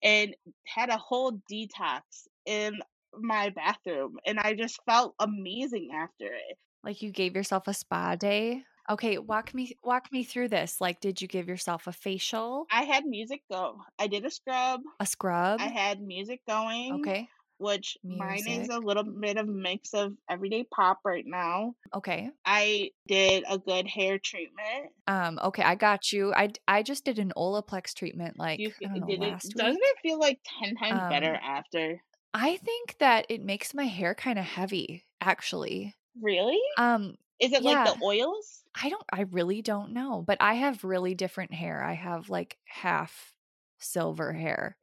and 0.02 0.34
had 0.66 0.88
a 0.90 0.96
whole 0.98 1.32
detox 1.50 2.02
in 2.46 2.80
my 3.18 3.50
bathroom, 3.50 4.18
and 4.26 4.38
I 4.38 4.54
just 4.54 4.80
felt 4.86 5.14
amazing 5.18 5.90
after 5.94 6.26
it. 6.26 6.58
like 6.84 7.02
you 7.02 7.10
gave 7.10 7.34
yourself 7.36 7.68
a 7.68 7.74
spa 7.74 8.14
day 8.16 8.64
okay 8.88 9.18
walk 9.18 9.52
me 9.54 9.76
walk 9.84 10.10
me 10.10 10.24
through 10.24 10.48
this 10.48 10.80
like 10.80 10.98
did 11.00 11.20
you 11.20 11.28
give 11.28 11.46
yourself 11.48 11.86
a 11.86 11.92
facial 11.92 12.66
I 12.72 12.82
had 12.84 13.04
music 13.04 13.42
go. 13.50 13.76
I 13.98 14.06
did 14.06 14.24
a 14.24 14.30
scrub. 14.30 14.80
a 14.98 15.06
scrub 15.06 15.60
I 15.60 15.68
had 15.68 16.00
music 16.00 16.40
going, 16.48 16.94
okay 17.00 17.28
which 17.58 17.98
mine 18.02 18.48
is 18.48 18.70
a 18.70 18.78
little 18.78 19.04
bit 19.04 19.36
of 19.36 19.46
mix 19.46 19.92
of 19.92 20.14
everyday 20.30 20.64
pop 20.64 21.00
right 21.04 21.26
now. 21.26 21.74
okay 21.94 22.30
I 22.46 22.90
did 23.06 23.44
a 23.48 23.58
good 23.58 23.86
hair 23.86 24.18
treatment. 24.18 24.92
Um, 25.06 25.38
okay, 25.42 25.62
I 25.62 25.74
got 25.74 26.12
you. 26.12 26.32
I 26.32 26.52
I 26.66 26.82
just 26.82 27.04
did 27.04 27.18
an 27.18 27.32
Olaplex 27.36 27.92
treatment 27.94 28.38
like 28.38 28.60
you, 28.60 28.72
I 28.82 28.88
don't 28.88 29.00
know 29.00 29.06
did 29.06 29.22
it 29.22 29.40
doesn't 29.56 29.82
it 29.82 29.96
feel 30.02 30.18
like 30.18 30.38
10 30.62 30.76
times 30.76 31.00
better 31.10 31.34
Um, 31.34 31.40
after? 31.42 32.02
I 32.32 32.56
think 32.58 32.96
that 32.98 33.26
it 33.28 33.42
makes 33.42 33.74
my 33.74 33.86
hair 33.86 34.14
kind 34.14 34.38
of 34.38 34.44
heavy, 34.44 35.04
actually. 35.20 35.94
Really? 36.20 36.60
Um, 36.78 37.16
Is 37.40 37.52
it 37.52 37.62
like 37.62 37.86
the 37.86 38.04
oils? 38.04 38.62
I 38.80 38.88
don't 38.88 39.04
I 39.12 39.22
really 39.22 39.62
don't 39.62 39.92
know, 39.92 40.22
but 40.26 40.38
I 40.40 40.54
have 40.54 40.84
really 40.84 41.14
different 41.14 41.52
hair. 41.52 41.82
I 41.82 41.94
have 41.94 42.30
like 42.30 42.56
half 42.64 43.34
silver 43.78 44.32
hair. 44.32 44.76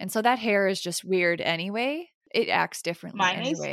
And 0.00 0.10
so 0.10 0.22
that 0.22 0.38
hair 0.38 0.66
is 0.66 0.80
just 0.80 1.04
weird 1.04 1.40
anyway. 1.40 2.10
It 2.34 2.48
acts 2.48 2.82
differently 2.82 3.18
Mine 3.18 3.46
is. 3.46 3.64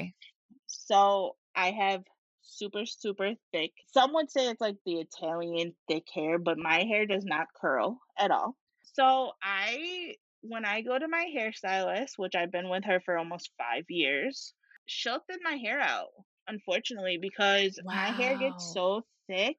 So 0.67 1.35
I 1.55 1.71
have 1.71 2.03
super, 2.41 2.85
super 2.85 3.31
thick. 3.51 3.71
Some 3.93 4.13
would 4.13 4.29
say 4.29 4.49
it's 4.49 4.61
like 4.61 4.77
the 4.85 4.99
Italian 4.99 5.73
thick 5.87 6.05
hair, 6.13 6.37
but 6.37 6.57
my 6.57 6.83
hair 6.83 7.05
does 7.05 7.25
not 7.25 7.47
curl 7.59 7.99
at 8.17 8.31
all. 8.31 8.55
So 8.93 9.31
I, 9.41 10.15
when 10.41 10.65
I 10.65 10.81
go 10.81 10.97
to 10.97 11.07
my 11.07 11.27
hairstylist, 11.35 12.17
which 12.17 12.35
I've 12.35 12.51
been 12.51 12.69
with 12.69 12.85
her 12.85 12.99
for 13.05 13.17
almost 13.17 13.51
five 13.57 13.85
years, 13.89 14.53
she'll 14.85 15.23
thin 15.29 15.39
my 15.43 15.55
hair 15.55 15.79
out, 15.79 16.09
unfortunately, 16.47 17.17
because 17.21 17.79
my 17.83 18.07
hair 18.07 18.37
gets 18.37 18.73
so 18.73 19.03
thick 19.27 19.57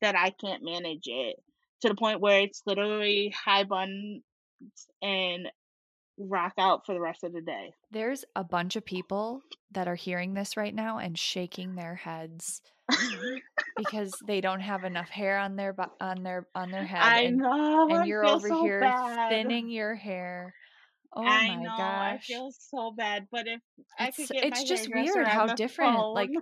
that 0.00 0.16
I 0.16 0.30
can't 0.30 0.62
manage 0.62 1.06
it 1.06 1.36
to 1.82 1.88
the 1.88 1.94
point 1.94 2.20
where 2.20 2.40
it's 2.40 2.62
literally 2.66 3.34
high 3.44 3.64
bun 3.64 4.22
and 5.02 5.48
rock 6.18 6.52
out 6.58 6.84
for 6.84 6.94
the 6.94 7.00
rest 7.00 7.24
of 7.24 7.32
the 7.32 7.40
day. 7.40 7.72
There's 7.90 8.24
a 8.36 8.44
bunch 8.44 8.76
of 8.76 8.84
people 8.84 9.42
that 9.72 9.88
are 9.88 9.94
hearing 9.94 10.34
this 10.34 10.56
right 10.56 10.74
now 10.74 10.98
and 10.98 11.18
shaking 11.18 11.74
their 11.74 11.94
heads 11.94 12.60
because 13.76 14.18
they 14.20 14.40
don't 14.40 14.60
have 14.60 14.84
enough 14.84 15.08
hair 15.10 15.38
on 15.38 15.56
their 15.56 15.74
on 16.00 16.22
their 16.22 16.48
on 16.54 16.70
their 16.70 16.84
head 16.84 17.16
I 17.16 17.22
and 17.22 17.42
know. 17.42 17.88
and 17.88 18.04
I 18.04 18.06
you're 18.06 18.26
over 18.26 18.48
so 18.48 18.50
here 18.50 18.80
bad. 18.80 19.28
thinning 19.28 19.68
your 19.70 19.94
hair. 19.94 20.54
Oh 21.14 21.40
I 21.40 21.40
my 21.40 21.66
know. 21.66 21.98
I 22.00 22.18
gosh. 22.18 22.26
feel 22.26 22.50
so 22.52 22.92
bad. 22.92 23.28
But 23.30 23.46
if 23.48 23.60
I 23.98 24.10
could 24.12 24.28
It's 24.28 24.30
get 24.30 24.46
it's 24.46 24.64
just 24.64 24.88
weird 24.88 25.28
how 25.28 25.48
different 25.48 26.12
like 26.14 26.32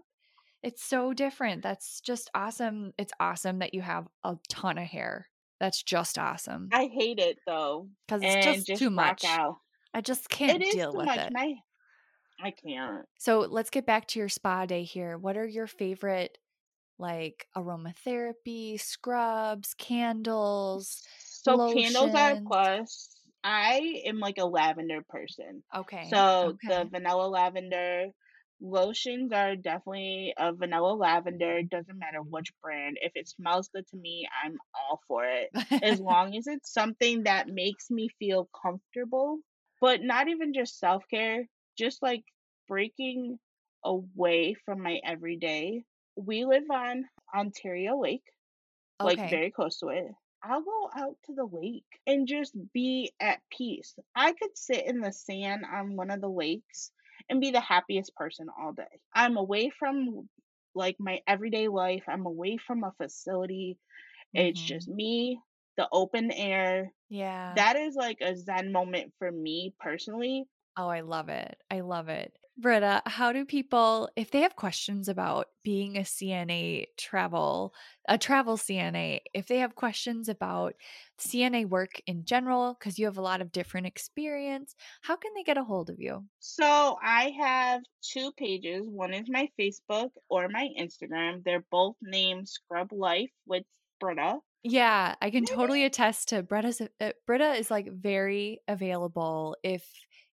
it's 0.62 0.84
so 0.84 1.14
different. 1.14 1.62
That's 1.62 2.00
just 2.00 2.30
awesome. 2.34 2.92
It's 2.98 3.12
awesome 3.20 3.60
that 3.60 3.74
you 3.74 3.82
have 3.82 4.08
a 4.24 4.38
ton 4.48 4.78
of 4.78 4.86
hair. 4.86 5.30
That's 5.60 5.82
just 5.82 6.18
awesome 6.18 6.72
I 6.72 6.86
hate 6.86 7.18
it 7.18 7.40
though, 7.46 7.90
cuz 8.08 8.22
it's 8.24 8.36
just 8.36 8.64
just 8.64 8.68
too 8.74 8.90
much. 8.90 9.24
out. 9.24 9.60
I 9.94 10.00
just 10.00 10.28
can't 10.30 10.68
deal 10.68 10.94
with 10.94 11.04
much. 11.04 11.16
it. 11.16 11.32
My 11.32 11.54
I 12.40 12.50
can't. 12.52 13.06
So 13.18 13.40
let's 13.40 13.70
get 13.70 13.86
back 13.86 14.06
to 14.08 14.18
your 14.18 14.28
spa 14.28 14.66
day 14.66 14.84
here. 14.84 15.18
What 15.18 15.36
are 15.36 15.46
your 15.46 15.66
favorite 15.66 16.38
like 16.98 17.46
aromatherapy, 17.56 18.80
scrubs, 18.80 19.74
candles, 19.74 21.02
So 21.18 21.58
candles 21.72 22.14
are 22.14 22.38
plus. 22.46 23.20
I 23.44 24.02
am 24.04 24.18
like 24.18 24.38
a 24.38 24.44
lavender 24.44 25.02
person. 25.08 25.62
Okay. 25.74 26.10
So 26.10 26.58
the 26.62 26.88
vanilla 26.90 27.28
lavender 27.28 28.06
lotions 28.60 29.32
are 29.32 29.54
definitely 29.54 30.34
a 30.36 30.52
vanilla 30.52 30.94
lavender. 30.94 31.62
Doesn't 31.62 31.98
matter 31.98 32.20
which 32.20 32.52
brand. 32.62 32.98
If 33.00 33.12
it 33.14 33.28
smells 33.28 33.68
good 33.68 33.86
to 33.88 33.96
me, 33.96 34.28
I'm 34.44 34.58
all 34.74 35.00
for 35.06 35.24
it. 35.24 35.50
As 35.82 36.00
long 36.00 36.36
as 36.36 36.46
it's 36.46 36.72
something 36.72 37.24
that 37.24 37.48
makes 37.48 37.90
me 37.90 38.08
feel 38.18 38.48
comfortable, 38.60 39.38
but 39.80 40.02
not 40.02 40.28
even 40.28 40.52
just 40.52 40.78
self 40.78 41.04
care, 41.08 41.46
just 41.78 42.02
like 42.02 42.24
breaking 42.68 43.38
away 43.84 44.54
from 44.66 44.82
my 44.82 45.00
everyday. 45.04 45.84
We 46.16 46.44
live 46.44 46.70
on 46.70 47.04
Ontario 47.34 47.98
Lake, 48.00 48.24
like 49.02 49.22
very 49.28 49.50
close 49.50 49.78
to 49.80 49.88
it. 49.88 50.06
I'll 50.42 50.62
go 50.62 50.90
out 50.96 51.16
to 51.24 51.34
the 51.34 51.44
lake 51.46 51.86
and 52.06 52.26
just 52.28 52.56
be 52.72 53.12
at 53.20 53.40
peace. 53.50 53.96
I 54.14 54.32
could 54.32 54.56
sit 54.56 54.86
in 54.86 55.00
the 55.00 55.12
sand 55.12 55.64
on 55.70 55.96
one 55.96 56.10
of 56.10 56.20
the 56.20 56.28
lakes 56.30 56.92
and 57.28 57.40
be 57.40 57.50
the 57.50 57.60
happiest 57.60 58.14
person 58.16 58.48
all 58.58 58.72
day. 58.72 59.00
I'm 59.14 59.36
away 59.36 59.70
from 59.70 60.28
like 60.74 60.96
my 61.00 61.20
everyday 61.26 61.68
life. 61.68 62.04
I'm 62.08 62.26
away 62.26 62.56
from 62.58 62.84
a 62.84 62.92
facility. 62.92 63.78
It's 64.34 64.62
Mhm. 64.62 64.64
just 64.64 64.88
me, 64.88 65.40
the 65.76 65.88
open 65.92 66.30
air. 66.32 66.92
Yeah. 67.08 67.56
That 67.56 67.76
is 67.76 67.94
like 67.96 68.18
a 68.22 68.36
zen 68.36 68.72
moment 68.72 69.14
for 69.18 69.30
me 69.30 69.74
personally. 69.80 70.46
Oh, 70.78 70.88
I 70.88 71.00
love 71.00 71.28
it. 71.28 71.58
I 71.68 71.80
love 71.80 72.08
it. 72.08 72.32
Britta, 72.56 73.02
how 73.06 73.32
do 73.32 73.44
people, 73.44 74.08
if 74.16 74.30
they 74.30 74.40
have 74.40 74.56
questions 74.56 75.08
about 75.08 75.46
being 75.64 75.96
a 75.96 76.00
CNA 76.00 76.86
travel, 76.96 77.72
a 78.08 78.16
travel 78.16 78.56
CNA, 78.56 79.20
if 79.34 79.46
they 79.46 79.58
have 79.58 79.74
questions 79.74 80.28
about 80.28 80.74
CNA 81.20 81.68
work 81.68 82.00
in 82.06 82.24
general, 82.24 82.76
because 82.78 82.98
you 82.98 83.06
have 83.06 83.18
a 83.18 83.22
lot 83.22 83.40
of 83.40 83.52
different 83.52 83.86
experience, 83.86 84.74
how 85.02 85.16
can 85.16 85.32
they 85.36 85.44
get 85.44 85.58
a 85.58 85.64
hold 85.64 85.90
of 85.90 86.00
you? 86.00 86.24
So 86.38 86.96
I 87.02 87.32
have 87.40 87.82
two 88.02 88.32
pages. 88.36 88.86
One 88.88 89.14
is 89.14 89.26
my 89.28 89.48
Facebook 89.58 90.10
or 90.28 90.48
my 90.48 90.68
Instagram. 90.80 91.44
They're 91.44 91.64
both 91.70 91.94
named 92.02 92.48
Scrub 92.48 92.92
Life 92.92 93.30
with 93.46 93.64
Britta. 94.00 94.38
Yeah, 94.64 95.14
I 95.22 95.30
can 95.30 95.44
totally 95.44 95.84
attest 95.84 96.30
to 96.30 96.42
Britta's. 96.42 96.82
Uh, 97.00 97.10
Britta 97.26 97.52
is 97.52 97.70
like 97.70 97.92
very 97.92 98.60
available 98.66 99.56
if 99.62 99.84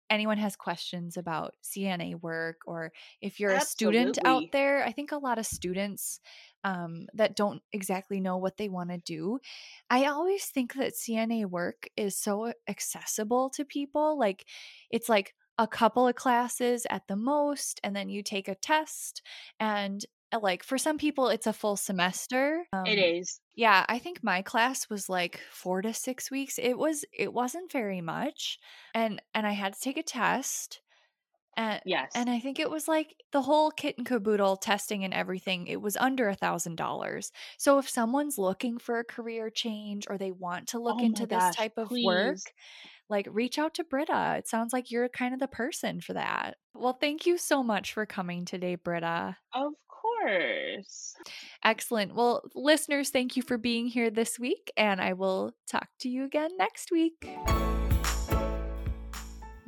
anyone 0.09 0.37
has 0.37 0.55
questions 0.55 1.17
about 1.17 1.55
CNA 1.63 2.21
work 2.21 2.61
or 2.65 2.91
if 3.21 3.39
you're 3.39 3.51
a 3.51 3.61
student 3.61 4.17
out 4.25 4.43
there. 4.51 4.83
I 4.83 4.91
think 4.91 5.11
a 5.11 5.17
lot 5.17 5.37
of 5.37 5.45
students 5.45 6.19
um, 6.63 7.07
that 7.13 7.35
don't 7.35 7.61
exactly 7.71 8.19
know 8.19 8.37
what 8.37 8.57
they 8.57 8.69
want 8.69 8.89
to 8.89 8.97
do. 8.97 9.39
I 9.89 10.05
always 10.05 10.45
think 10.45 10.73
that 10.73 10.93
CNA 10.93 11.45
work 11.45 11.87
is 11.95 12.17
so 12.17 12.53
accessible 12.67 13.49
to 13.51 13.63
people. 13.63 14.17
Like 14.17 14.45
it's 14.89 15.09
like 15.09 15.33
a 15.57 15.67
couple 15.67 16.07
of 16.07 16.15
classes 16.15 16.87
at 16.89 17.07
the 17.07 17.17
most, 17.17 17.79
and 17.83 17.95
then 17.95 18.09
you 18.09 18.23
take 18.23 18.47
a 18.47 18.55
test 18.55 19.21
and 19.59 20.05
like 20.41 20.63
for 20.63 20.77
some 20.77 20.97
people 20.97 21.29
it's 21.29 21.47
a 21.47 21.53
full 21.53 21.75
semester. 21.77 22.65
Um, 22.73 22.85
it 22.85 22.97
is. 22.97 23.41
Yeah, 23.55 23.85
I 23.89 23.99
think 23.99 24.23
my 24.23 24.41
class 24.41 24.89
was 24.89 25.09
like 25.09 25.39
4 25.51 25.81
to 25.81 25.93
6 25.93 26.31
weeks. 26.31 26.57
It 26.59 26.77
was 26.77 27.05
it 27.13 27.33
wasn't 27.33 27.71
very 27.71 28.01
much. 28.01 28.59
And 28.93 29.21
and 29.33 29.45
I 29.47 29.51
had 29.53 29.73
to 29.73 29.79
take 29.79 29.97
a 29.97 30.03
test. 30.03 30.81
And, 31.57 31.81
Yes. 31.83 32.13
and 32.15 32.29
I 32.29 32.39
think 32.39 32.59
it 32.59 32.69
was 32.71 32.87
like 32.87 33.15
the 33.31 33.41
whole 33.43 33.71
kit 33.71 33.97
and 33.97 34.07
caboodle 34.07 34.57
testing 34.57 35.03
and 35.03 35.13
everything, 35.13 35.67
it 35.67 35.81
was 35.81 35.97
under 35.97 36.29
a 36.29 36.35
thousand 36.35 36.75
dollars. 36.77 37.31
So 37.57 37.79
if 37.79 37.89
someone's 37.89 38.37
looking 38.37 38.79
for 38.79 38.99
a 38.99 39.03
career 39.05 39.49
change 39.49 40.07
or 40.09 40.17
they 40.17 40.31
want 40.31 40.69
to 40.69 40.79
look 40.79 41.01
Oh 41.01 41.03
into 41.03 41.27
this 41.27 41.49
type 41.51 41.73
of 41.77 41.91
work, 42.01 42.53
like 43.09 43.27
reach 43.31 43.57
out 43.59 43.73
to 43.75 43.83
Britta. 43.83 44.35
It 44.37 44.47
sounds 44.47 44.73
like 44.73 44.91
you're 44.91 45.09
kind 45.09 45.33
of 45.33 45.39
the 45.39 45.47
person 45.47 46.01
for 46.01 46.13
that. 46.13 46.57
Well, 46.73 46.93
thank 46.93 47.25
you 47.27 47.37
so 47.37 47.61
much 47.63 47.93
for 47.93 48.05
coming 48.07 48.45
today, 48.45 48.75
Britta. 48.75 49.37
Of 49.53 49.73
course. 50.21 51.15
Excellent. 51.63 52.15
Well, 52.15 52.43
listeners, 52.55 53.09
thank 53.09 53.35
you 53.35 53.43
for 53.43 53.57
being 53.57 53.87
here 53.87 54.09
this 54.09 54.39
week, 54.39 54.71
and 54.77 55.01
I 55.01 55.13
will 55.13 55.53
talk 55.67 55.87
to 55.99 56.09
you 56.09 56.25
again 56.25 56.51
next 56.57 56.91
week. 56.91 57.29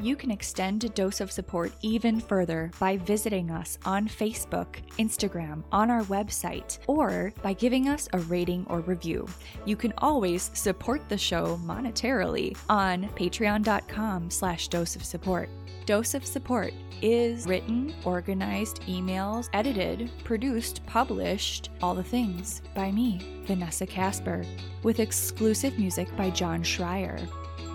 You 0.02 0.16
can 0.16 0.32
extend 0.32 0.84
a 0.84 0.90
dose 0.90 1.22
of 1.22 1.32
support 1.32 1.72
even 1.84 2.20
further 2.20 2.72
by 2.80 2.98
visiting 2.98 3.52
us 3.52 3.78
on 3.86 4.08
Facebook, 4.08 4.78
Instagram, 4.98 5.64
on 5.72 5.92
our 5.92 6.02
website, 6.06 6.80
or 6.88 7.32
by 7.44 7.54
giving 7.54 7.88
us 7.88 8.10
a 8.14 8.20
rating 8.22 8.66
or 8.68 8.80
review. 8.80 9.28
You 9.64 9.76
can 9.76 9.94
always 10.00 10.50
support 10.56 11.08
the 11.08 11.20
show 11.20 11.60
monetarily 11.64 12.58
on 12.68 13.10
patreon.com 13.10 14.32
slash 14.32 14.70
dose 14.70 14.96
of 14.96 15.04
support. 15.04 15.50
Dose 15.86 16.14
of 16.14 16.26
Support 16.26 16.74
is 17.02 17.48
written, 17.48 17.94
organized, 18.06 18.82
emails, 18.84 19.50
edited, 19.54 20.12
produced, 20.24 20.86
published, 20.86 21.70
all 21.82 21.96
the 21.96 22.04
things 22.04 22.62
by 22.76 22.92
me, 22.92 23.44
Vanessa 23.46 23.88
Casper, 23.88 24.44
with 24.84 25.00
exclusive 25.00 25.78
music 25.80 26.16
by 26.16 26.30
John 26.30 26.62
Schreier. 26.64 27.28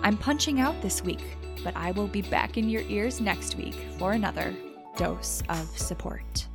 I'm 0.03 0.17
punching 0.17 0.61
out 0.61 0.81
this 0.81 1.03
week, 1.03 1.23
but 1.63 1.75
I 1.75 1.91
will 1.91 2.07
be 2.07 2.21
back 2.21 2.57
in 2.57 2.69
your 2.69 2.83
ears 2.83 3.19
next 3.19 3.55
week 3.55 3.75
for 3.97 4.13
another 4.13 4.55
dose 4.95 5.43
of 5.49 5.67
support. 5.77 6.47